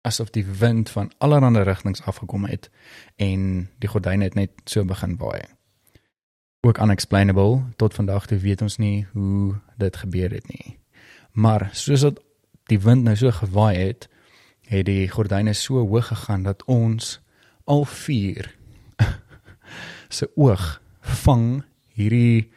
asof 0.00 0.30
die 0.30 0.44
wind 0.44 0.90
van 0.90 1.12
allerlei 1.18 1.62
rigtings 1.62 2.02
afgekom 2.02 2.44
het 2.44 2.70
en 3.16 3.70
die 3.78 3.88
gordyne 3.88 4.24
het 4.24 4.34
net 4.34 4.50
so 4.64 4.84
begin 4.84 5.16
waai. 5.16 5.42
Ook 6.60 6.78
unexplainable 6.78 7.62
tot 7.76 7.94
vandag 7.94 8.26
toe 8.26 8.38
weet 8.38 8.62
ons 8.62 8.76
nie 8.76 9.06
hoe 9.12 9.54
dit 9.76 9.96
gebeur 9.96 10.30
het 10.30 10.48
nie. 10.48 10.78
Maar 11.36 11.68
soos 11.76 12.00
dit 12.06 12.20
die 12.72 12.80
wind 12.80 13.04
nou 13.04 13.14
so 13.18 13.30
gewaai 13.30 13.76
het, 13.76 14.08
het 14.66 14.86
die 14.88 15.06
gordyne 15.12 15.52
so 15.54 15.84
hoog 15.84 16.08
gegaan 16.08 16.46
dat 16.46 16.64
ons 16.64 17.18
al 17.68 17.84
vier 17.84 18.48
se 20.16 20.28
oog 20.34 20.64
vang 21.22 21.62
hierdie 21.94 22.48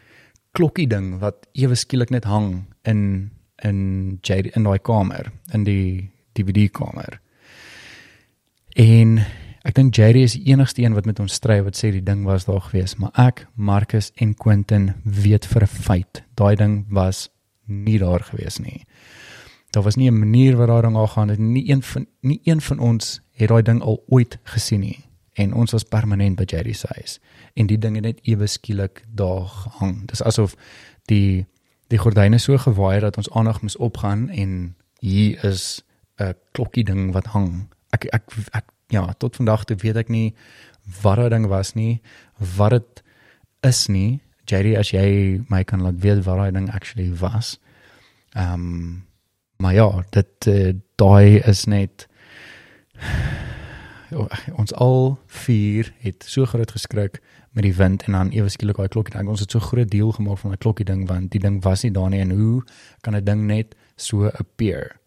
klokkie 0.58 0.88
ding 0.90 1.18
wat 1.22 1.46
ewe 1.54 1.76
skielik 1.78 2.14
net 2.14 2.26
hang 2.30 2.66
in 2.88 3.32
in 3.60 4.20
Jade 4.24 4.54
in 4.56 4.64
daai 4.64 4.80
kamer, 4.80 5.34
in 5.52 5.66
die 5.68 6.12
DVD 6.38 6.70
kamer. 6.72 7.18
En 8.80 9.18
ek 9.68 9.76
dink 9.76 9.98
Jade 10.00 10.22
is 10.24 10.38
die 10.38 10.54
enigste 10.54 10.86
een 10.86 10.96
wat 10.96 11.10
met 11.10 11.20
ons 11.20 11.36
stry 11.36 11.58
wat 11.66 11.76
sê 11.76 11.92
die 11.92 12.06
ding 12.06 12.24
was 12.24 12.48
daar 12.48 12.64
gewees, 12.70 12.96
maar 12.96 13.12
ek, 13.20 13.44
Marcus 13.56 14.14
en 14.16 14.32
Quentin 14.40 14.94
weet 15.04 15.46
vir 15.46 15.68
'n 15.68 15.68
feit, 15.68 16.24
daai 16.40 16.56
ding 16.56 16.86
was 16.88 17.28
nie 17.70 18.00
daar 18.00 18.24
gewees 18.24 18.58
nie. 18.58 18.86
Daar 19.72 19.84
was 19.84 19.96
nie 19.96 20.10
'n 20.10 20.20
manier 20.20 20.58
waar 20.58 20.68
daai 20.68 20.82
ding 20.82 20.96
al 20.96 21.08
gaan 21.08 21.30
het 21.30 21.40
nie 21.40 21.70
een 21.70 21.84
van 21.84 22.08
nie 22.22 22.42
een 22.44 22.62
van 22.62 22.80
ons 22.80 23.22
het 23.32 23.50
daai 23.50 23.62
ding 23.62 23.82
al 23.82 24.04
ooit 24.08 24.38
gesien 24.44 24.80
nie 24.80 25.06
en 25.34 25.54
ons 25.54 25.72
was 25.72 25.84
permanent 25.84 26.36
by 26.36 26.44
Jerry 26.44 26.74
se 26.74 26.88
huis 26.90 27.20
en 27.54 27.68
die 27.68 27.78
dinge 27.78 28.00
net 28.00 28.20
ewe 28.24 28.48
skielik 28.48 29.04
daar 29.08 29.48
hang. 29.80 30.08
Dis 30.08 30.24
asof 30.24 30.56
die 31.06 31.46
die 31.90 31.98
gordyne 31.98 32.38
so 32.38 32.58
gewaai 32.58 32.94
het 32.94 33.02
dat 33.02 33.18
ons 33.18 33.30
aandag 33.30 33.62
moes 33.62 33.78
opgaan 33.78 34.30
en 34.30 34.76
hier 35.00 35.46
is 35.46 35.82
'n 36.20 36.36
klokkie 36.52 36.84
ding 36.84 37.12
wat 37.14 37.26
hang. 37.26 37.70
Ek 37.90 38.06
ek 38.06 38.24
ek 38.52 38.66
ja, 38.88 39.14
tot 39.18 39.36
vandag 39.36 39.64
toe 39.64 39.78
weet 39.78 39.96
ek 39.96 40.10
nie 40.10 40.36
wat 41.02 41.16
daai 41.16 41.30
ding 41.30 41.48
was 41.48 41.74
nie, 41.74 42.02
wat 42.58 42.72
dit 42.72 43.04
is 43.62 43.88
nie. 43.88 44.22
Jerry, 44.50 44.76
as 44.76 44.92
jy 44.92 45.42
my 45.50 45.64
kan 45.64 45.84
laat 45.86 46.02
weet 46.02 46.24
wat 46.26 46.42
daai 46.42 46.52
ding 46.56 46.70
actually 46.74 47.12
was. 47.22 47.58
Ehm 48.34 48.54
um, 48.54 49.08
maar 49.60 49.74
ja, 49.74 50.04
dit 50.10 50.48
uh, 50.48 50.74
daai 50.96 51.40
is 51.44 51.66
net 51.66 52.08
ons 54.62 54.74
al 54.74 55.20
vier 55.28 55.92
het 56.00 56.24
so 56.24 56.46
groot 56.46 56.72
geskrik 56.72 57.20
met 57.52 57.64
die 57.64 57.74
wind 57.76 58.06
en 58.08 58.16
dan 58.16 58.32
ewe 58.32 58.50
skielik 58.50 58.80
daai 58.80 58.88
klokkie 58.88 59.18
ding. 59.18 59.28
Ons 59.30 59.44
het 59.44 59.52
so 59.52 59.60
groot 59.60 59.90
deel 59.90 60.12
gemaak 60.16 60.40
van 60.42 60.54
daai 60.54 60.64
klokkie 60.64 60.88
ding 60.88 61.06
want 61.10 61.32
die 61.36 61.42
ding 61.44 61.60
was 61.66 61.84
nie 61.84 61.92
daar 61.92 62.10
nie 62.10 62.22
en 62.24 62.32
hoe 62.32 62.64
kan 63.02 63.16
'n 63.16 63.24
ding 63.24 63.46
net 63.48 63.76
so 63.96 64.28
appear? 64.28 65.00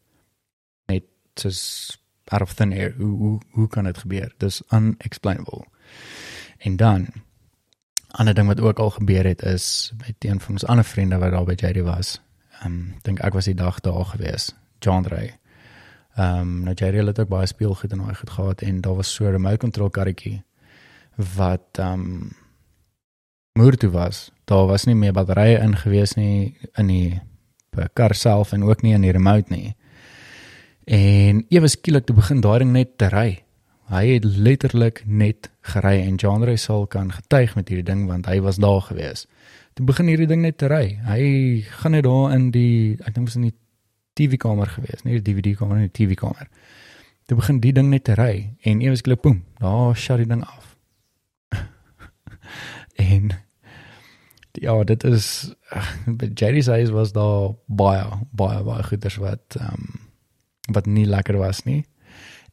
Net 0.88 1.04
soos 1.34 1.98
out 2.28 2.42
of 2.42 2.54
thin 2.54 2.72
air. 2.72 2.94
Hoe 2.96 3.16
hoe, 3.18 3.40
hoe 3.50 3.68
kan 3.68 3.84
dit 3.84 3.98
gebeur? 3.98 4.32
Dis 4.38 4.62
unexplainable. 4.70 5.64
En 6.58 6.76
dan 6.76 7.08
ander 8.12 8.34
ding 8.34 8.46
wat 8.46 8.60
ook 8.60 8.78
al 8.78 8.90
gebeur 8.90 9.24
het 9.24 9.42
is 9.42 9.92
by 9.96 10.12
een 10.28 10.40
van 10.40 10.54
ons 10.54 10.66
ander 10.66 10.84
vriende 10.84 11.18
wat 11.18 11.30
daar 11.30 11.44
by 11.44 11.56
JD 11.56 11.82
was 11.86 12.20
ehm 12.62 12.72
um, 12.72 12.94
dink 13.02 13.20
ek 13.26 13.34
was 13.34 13.48
die 13.50 13.58
dag 13.58 13.80
daar 13.82 14.04
gewees, 14.04 14.52
John 14.78 15.06
Ray. 15.10 15.32
Ehm 16.16 16.38
um, 16.40 16.62
nou 16.66 16.74
Jerry 16.74 17.06
het 17.06 17.18
ook 17.20 17.28
baie 17.28 17.46
speelgoed 17.46 17.92
en 17.92 17.98
daai 18.04 18.14
goed 18.14 18.30
gehad 18.30 18.62
en 18.62 18.80
daar 18.80 18.94
was 18.94 19.14
so 19.14 19.24
'n 19.24 19.32
remote 19.32 19.56
control 19.56 19.90
karretjie 19.90 20.42
wat 21.36 21.78
ehm 21.78 21.92
um, 21.92 22.30
moer 23.52 23.76
toe 23.76 23.90
was. 23.90 24.30
Daar 24.44 24.66
was 24.66 24.84
nie 24.84 24.94
meer 24.94 25.12
batterye 25.12 25.58
in 25.58 25.76
gewees 25.76 26.14
nie 26.14 26.56
in 26.76 26.86
die 26.86 27.20
kar 27.92 28.14
self 28.14 28.52
en 28.52 28.64
ook 28.64 28.82
nie 28.82 28.94
in 28.94 29.00
die 29.00 29.12
remote 29.12 29.52
nie. 29.52 29.76
En 30.84 31.44
ewe 31.48 31.68
skielik 31.68 32.06
te 32.06 32.12
begin 32.12 32.40
daai 32.40 32.58
ding 32.58 32.72
net 32.72 32.98
te 32.98 33.08
ry. 33.08 33.42
Hy 33.90 34.06
het 34.14 34.24
letterlik 34.24 35.02
net 35.06 35.50
gery 35.60 36.00
en 36.06 36.44
Ray 36.44 36.56
sal 36.56 36.86
kan 36.86 37.12
getuig 37.12 37.54
met 37.54 37.68
hierdie 37.68 37.84
ding 37.84 38.06
want 38.06 38.26
hy 38.26 38.40
was 38.40 38.56
daar 38.56 38.80
gewees 38.80 39.26
toe 39.74 39.86
begin 39.88 40.10
hierdie 40.10 40.28
ding 40.28 40.42
net 40.44 40.58
te 40.60 40.68
ry. 40.70 40.98
Hy 41.06 41.22
gaan 41.80 41.96
net 41.96 42.04
daar 42.06 42.34
in 42.36 42.50
die 42.54 42.98
ek 43.00 43.14
dink 43.16 43.28
was 43.30 43.38
in 43.38 43.48
die 43.48 43.56
TV 44.18 44.36
kamer 44.40 44.68
gewees, 44.68 45.04
nie 45.06 45.18
die 45.18 45.24
DVD 45.30 45.56
kamer 45.56 45.80
nie, 45.80 45.88
die 45.88 45.96
TV 45.96 46.18
kamer. 46.20 46.50
Toe 47.28 47.38
begin 47.38 47.62
die 47.62 47.72
ding 47.72 47.88
net 47.92 48.04
te 48.08 48.16
ry 48.18 48.34
en 48.68 48.82
ewe 48.84 48.98
skielik 48.98 49.22
boem, 49.24 49.40
daar 49.62 49.96
shut 49.96 50.20
die 50.20 50.28
ding 50.28 50.44
af. 50.44 50.74
en 53.08 53.32
ja, 54.60 54.76
dit 54.84 55.06
is 55.08 55.26
by 56.20 56.28
Jerry's 56.28 56.68
eyes 56.68 56.92
was 56.92 57.14
daar 57.16 57.54
baie 57.66 58.04
baie 58.36 58.60
baie 58.66 58.84
goeders 58.90 59.20
wat 59.22 59.60
ehm 59.60 59.88
um, 59.88 60.00
wat 60.72 60.86
nie 60.86 61.08
lekker 61.08 61.40
was 61.40 61.64
nie. 61.66 61.80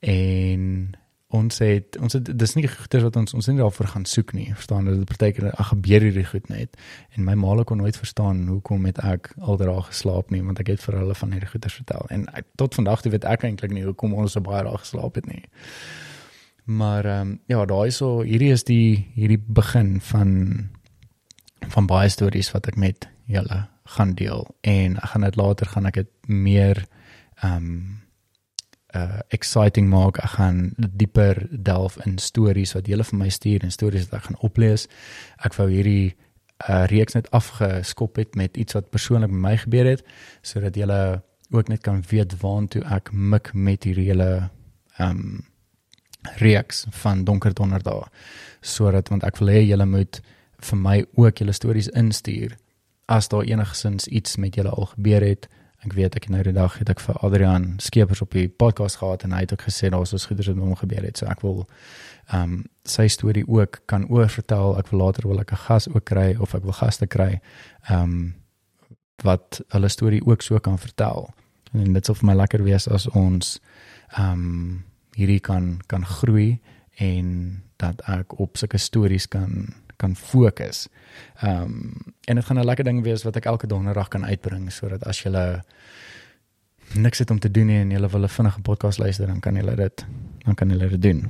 En 0.01 0.95
ons 1.29 1.59
het 1.61 1.97
ons 2.01 2.15
het 2.17 2.29
dis 2.39 2.55
nie 2.57 2.65
goeders 2.67 3.05
wat 3.05 3.17
ons 3.19 3.35
ons 3.37 3.47
nie 3.51 3.59
daarvoor 3.59 3.91
gaan 3.91 4.05
soek 4.09 4.33
nie 4.33 4.47
verstaan? 4.55 4.87
Dit 4.89 5.05
beteken 5.09 5.51
ag 5.51 5.69
gebeur 5.73 6.01
hierdie 6.07 6.25
goed 6.25 6.49
net. 6.49 6.77
En 7.13 7.23
my 7.27 7.35
ma 7.37 7.63
kon 7.63 7.77
nooit 7.77 7.97
verstaan 7.97 8.47
hoekom 8.47 8.85
het 8.89 8.97
ek 9.05 9.31
alderdag 9.37 9.91
geslaap 9.91 10.33
nie 10.33 10.41
want 10.43 10.59
ek 10.59 10.73
het 10.73 10.81
vir 10.81 10.97
hulle 11.01 11.15
van 11.15 11.31
hierdie 11.35 11.51
goeders 11.51 11.77
vertel. 11.81 12.05
En 12.09 12.25
ek, 12.33 12.49
tot 12.57 12.75
vandag 12.75 13.05
toe 13.05 13.13
weet 13.13 13.29
ek 13.29 13.45
eintlik 13.45 13.71
nie 13.75 13.85
hoekom 13.85 14.13
ons 14.13 14.33
so 14.33 14.41
baie 14.41 14.63
daag 14.65 14.81
geslaap 14.81 15.21
het 15.21 15.29
nie. 15.29 15.45
Maar 16.65 17.05
um, 17.05 17.39
ja, 17.45 17.65
daai 17.65 17.91
so 17.91 18.21
hierdie 18.25 18.51
is 18.53 18.65
die 18.65 19.05
hierdie 19.13 19.41
begin 19.41 19.99
van 20.01 20.69
van 21.69 21.85
baie 21.85 22.09
stories 22.09 22.49
wat 22.55 22.67
ek 22.71 22.77
met 22.77 23.09
julle 23.29 23.67
gaan 23.95 24.13
deel. 24.17 24.47
En 24.61 24.97
ek 24.97 25.13
gaan 25.13 25.25
dit 25.27 25.37
later 25.37 25.69
gaan 25.69 25.85
ek 25.85 26.01
dit 26.01 26.13
meer 26.25 26.85
ehm 27.43 27.55
um, 27.55 27.81
uh 28.95 29.19
exciting 29.29 29.89
maak. 29.89 30.17
Ek 30.17 30.37
gaan 30.37 30.73
dieper 30.77 31.47
delf 31.51 31.97
in 32.05 32.17
stories 32.17 32.73
wat 32.73 32.87
julle 32.87 33.03
vir 33.03 33.19
my 33.19 33.29
stuur 33.29 33.63
en 33.63 33.71
stories 33.71 34.09
wat 34.09 34.19
ek 34.19 34.29
gaan 34.29 34.41
oplees. 34.41 34.87
Ek 35.45 35.53
wou 35.59 35.69
hierdie 35.69 36.15
uh 36.67 36.85
reeks 36.91 37.13
net 37.13 37.29
afgeskop 37.31 38.15
het 38.15 38.35
met 38.35 38.57
iets 38.57 38.73
wat 38.73 38.89
persoonlik 38.89 39.31
met 39.31 39.41
my 39.41 39.57
gebeur 39.57 39.85
het 39.85 40.01
sodat 40.41 40.75
julle 40.75 41.21
ook 41.49 41.67
net 41.67 41.81
kan 41.81 42.03
weet 42.09 42.35
waantoe 42.41 42.83
ek 42.83 43.11
mik 43.13 43.53
met 43.53 43.83
hierdie 43.83 44.09
hele 44.11 44.49
ehm 44.97 45.09
um, 45.09 45.45
reeks 46.35 46.83
van 47.01 47.23
donker 47.23 47.53
donderdae 47.55 48.09
sodat 48.61 49.07
want 49.09 49.23
ek 49.23 49.37
wil 49.39 49.53
hê 49.53 49.61
julle 49.63 49.85
moet 49.87 50.19
vir 50.69 50.79
my 50.79 50.97
ook 51.15 51.39
julle 51.39 51.55
stories 51.55 51.87
instuur 52.01 52.57
as 53.07 53.31
daar 53.31 53.47
enigsins 53.47 54.07
iets 54.07 54.35
met 54.35 54.55
julle 54.59 54.69
al 54.69 54.91
gebeur 54.91 55.23
het 55.23 55.47
ek 55.85 55.93
weet 55.95 56.15
ek 56.15 56.27
nou 56.29 56.41
die 56.43 56.55
dag 56.55 56.77
het 56.77 56.89
ek 56.89 56.99
vir 56.99 57.19
Adrian 57.23 57.77
Skeepers 57.79 58.21
op 58.21 58.33
die 58.35 58.49
podcast 58.49 58.99
gehad 58.99 59.23
en 59.23 59.31
hy 59.31 59.45
het 59.45 59.53
ook 59.53 59.63
gesê 59.69 59.89
daar 59.89 60.03
was 60.03 60.13
ons 60.13 60.25
goeders 60.27 60.47
wat 60.51 60.57
hom 60.59 60.75
gebeur 60.75 61.05
het 61.07 61.17
so 61.17 61.25
ek 61.25 61.41
wil 61.45 61.65
ehm 62.29 62.41
um, 62.43 62.65
sy 62.89 63.07
storie 63.07 63.43
ook 63.47 63.81
kan 63.85 64.07
oorvertel. 64.09 64.75
Ek 64.77 64.87
wil 64.89 64.99
later 64.99 65.27
wil 65.27 65.39
ek 65.39 65.51
'n 65.53 65.63
gas 65.65 65.87
ook 65.89 66.05
kry 66.05 66.35
of 66.39 66.53
ek 66.55 66.63
wil 66.63 66.73
gaste 66.73 67.07
kry 67.07 67.41
ehm 67.89 68.03
um, 68.03 68.35
wat 69.23 69.61
hulle 69.69 69.89
storie 69.89 70.25
ook 70.25 70.41
so 70.41 70.59
kan 70.59 70.77
vertel. 70.77 71.33
En 71.73 71.93
dit 71.93 72.05
sal 72.05 72.15
vir 72.15 72.25
my 72.25 72.33
lekker 72.33 72.63
wees 72.63 72.87
as 72.87 73.07
ons 73.07 73.59
ehm 74.17 74.31
um, 74.31 74.83
hierdie 75.15 75.39
kan 75.39 75.81
kan 75.87 76.05
groei 76.05 76.59
en 76.97 77.61
dat 77.77 78.01
ek 78.07 78.39
op 78.39 78.57
sulke 78.57 78.77
stories 78.77 79.27
kan 79.27 79.73
kan 79.99 80.15
fokus. 80.15 80.87
Ehm 81.41 81.61
um, 81.61 81.93
en 82.25 82.35
dit 82.35 82.45
gaan 82.45 82.59
'n 82.59 82.65
lekker 82.65 82.85
ding 82.85 83.03
wees 83.03 83.23
wat 83.23 83.35
ek 83.35 83.45
elke 83.45 83.67
donderdag 83.67 84.07
kan 84.07 84.25
uitbring 84.25 84.71
sodat 84.71 85.03
as 85.03 85.23
jy 85.23 85.61
niks 86.93 87.19
het 87.19 87.31
om 87.31 87.39
te 87.39 87.51
doen 87.51 87.67
nie 87.67 87.79
en 87.81 87.91
jy 87.91 88.09
wil 88.09 88.23
'n 88.23 88.27
vinnige 88.29 88.61
podcast 88.61 88.99
luister 88.99 89.27
dan 89.27 89.39
kan 89.39 89.55
jy 89.55 89.75
dit 89.75 90.05
dan 90.45 90.55
kan 90.55 90.69
jy 90.69 90.77
dit 90.77 91.01
doen. 91.01 91.29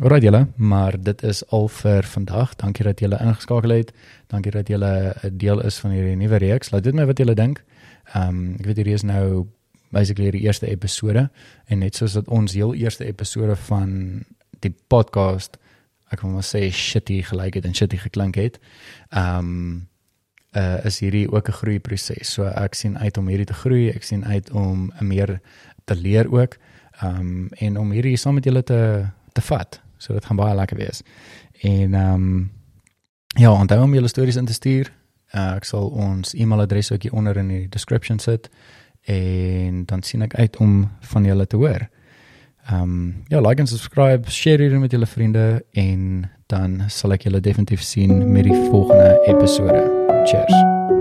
Alraai 0.00 0.20
julle, 0.20 0.46
maar 0.56 1.02
dit 1.02 1.22
is 1.22 1.50
al 1.50 1.68
vir 1.68 2.02
vandag. 2.02 2.54
Dankie 2.56 2.84
dat 2.84 3.00
julle 3.00 3.18
ingeskakel 3.20 3.70
het. 3.70 3.92
Dankie 4.26 4.52
dat 4.52 4.68
julle 4.68 5.14
'n 5.22 5.36
deel 5.36 5.62
is 5.64 5.78
van 5.78 5.90
hierdie 5.90 6.16
nuwe 6.16 6.36
reeks. 6.36 6.70
Laat 6.70 6.82
dit 6.84 6.94
my 6.94 7.06
wat 7.06 7.18
julle 7.18 7.34
dink. 7.34 7.64
Ehm 8.12 8.28
um, 8.28 8.54
ek 8.58 8.66
weet 8.66 8.76
hierdie 8.76 8.94
is 8.94 9.02
nou 9.02 9.46
basically 9.90 10.30
die 10.30 10.40
eerste 10.40 10.66
episode 10.66 11.30
en 11.66 11.78
net 11.78 11.94
soos 11.94 12.12
dat 12.12 12.28
ons 12.28 12.52
heel 12.52 12.74
eerste 12.74 13.04
episode 13.04 13.56
van 13.56 14.22
die 14.60 14.74
podcast 14.88 15.58
ek 16.10 16.22
wil 16.22 16.36
maar 16.36 16.46
sê 16.46 16.68
shitty 16.70 17.22
gelyk 17.26 17.58
het 17.58 17.64
en 17.64 17.74
shitty 17.74 17.96
geklink 17.96 18.34
het. 18.40 18.58
Ehm 19.10 19.38
um, 19.38 19.88
uh 20.56 20.84
is 20.88 21.00
hierdie 21.00 21.28
ook 21.32 21.48
'n 21.48 21.58
groei 21.60 21.78
proses. 21.78 22.32
So 22.32 22.44
ek 22.44 22.74
sien 22.74 22.98
uit 22.98 23.18
om 23.18 23.28
hierdie 23.28 23.46
te 23.46 23.54
groei. 23.54 23.90
Ek 23.90 24.02
sien 24.02 24.24
uit 24.24 24.50
om 24.50 24.92
meer 25.00 25.40
te 25.84 25.94
leer 25.94 26.32
ook. 26.32 26.56
Ehm 27.00 27.20
um, 27.20 27.48
en 27.48 27.78
om 27.78 27.90
hierdie 27.90 28.16
saam 28.16 28.34
met 28.34 28.44
julle 28.44 28.62
te 28.62 29.06
te 29.32 29.40
vat. 29.40 29.80
So 29.96 30.12
dit 30.12 30.24
gaan 30.24 30.36
baie 30.36 30.54
lekker 30.54 30.76
wees. 30.76 31.02
En 31.60 31.94
ehm 31.94 32.14
um, 32.14 32.50
ja, 33.36 33.52
onthou 33.52 33.82
om 33.82 33.94
julle 33.94 34.08
stories 34.08 34.36
in 34.36 34.44
te 34.44 34.52
stuur. 34.52 34.92
Uh, 35.34 35.56
ek 35.56 35.64
sal 35.64 35.88
ons 35.88 36.34
e-mailadres 36.34 36.92
ook 36.92 37.02
hier 37.02 37.12
onder 37.12 37.36
in 37.36 37.48
die 37.48 37.68
description 37.68 38.18
sit 38.18 38.50
en 39.06 39.84
dan 39.84 40.02
sien 40.02 40.22
ek 40.22 40.34
uit 40.34 40.56
om 40.56 40.90
van 41.00 41.24
julle 41.24 41.46
te 41.46 41.56
hoor. 41.56 41.88
Ehm 42.70 42.82
um, 42.82 43.22
ja, 43.28 43.40
like 43.40 43.60
en 43.60 43.66
subscribe, 43.66 44.30
share 44.30 44.56
dit 44.56 44.78
met 44.78 44.90
julle 44.90 45.06
vriende 45.06 45.64
en 45.72 46.30
dan 46.46 46.82
sal 46.86 47.14
ek 47.14 47.28
julle 47.28 47.40
definitief 47.40 47.82
sien 47.82 48.32
met 48.32 48.50
die 48.50 48.58
volgende 48.70 49.20
episode. 49.26 49.86
Cheers. 50.26 50.95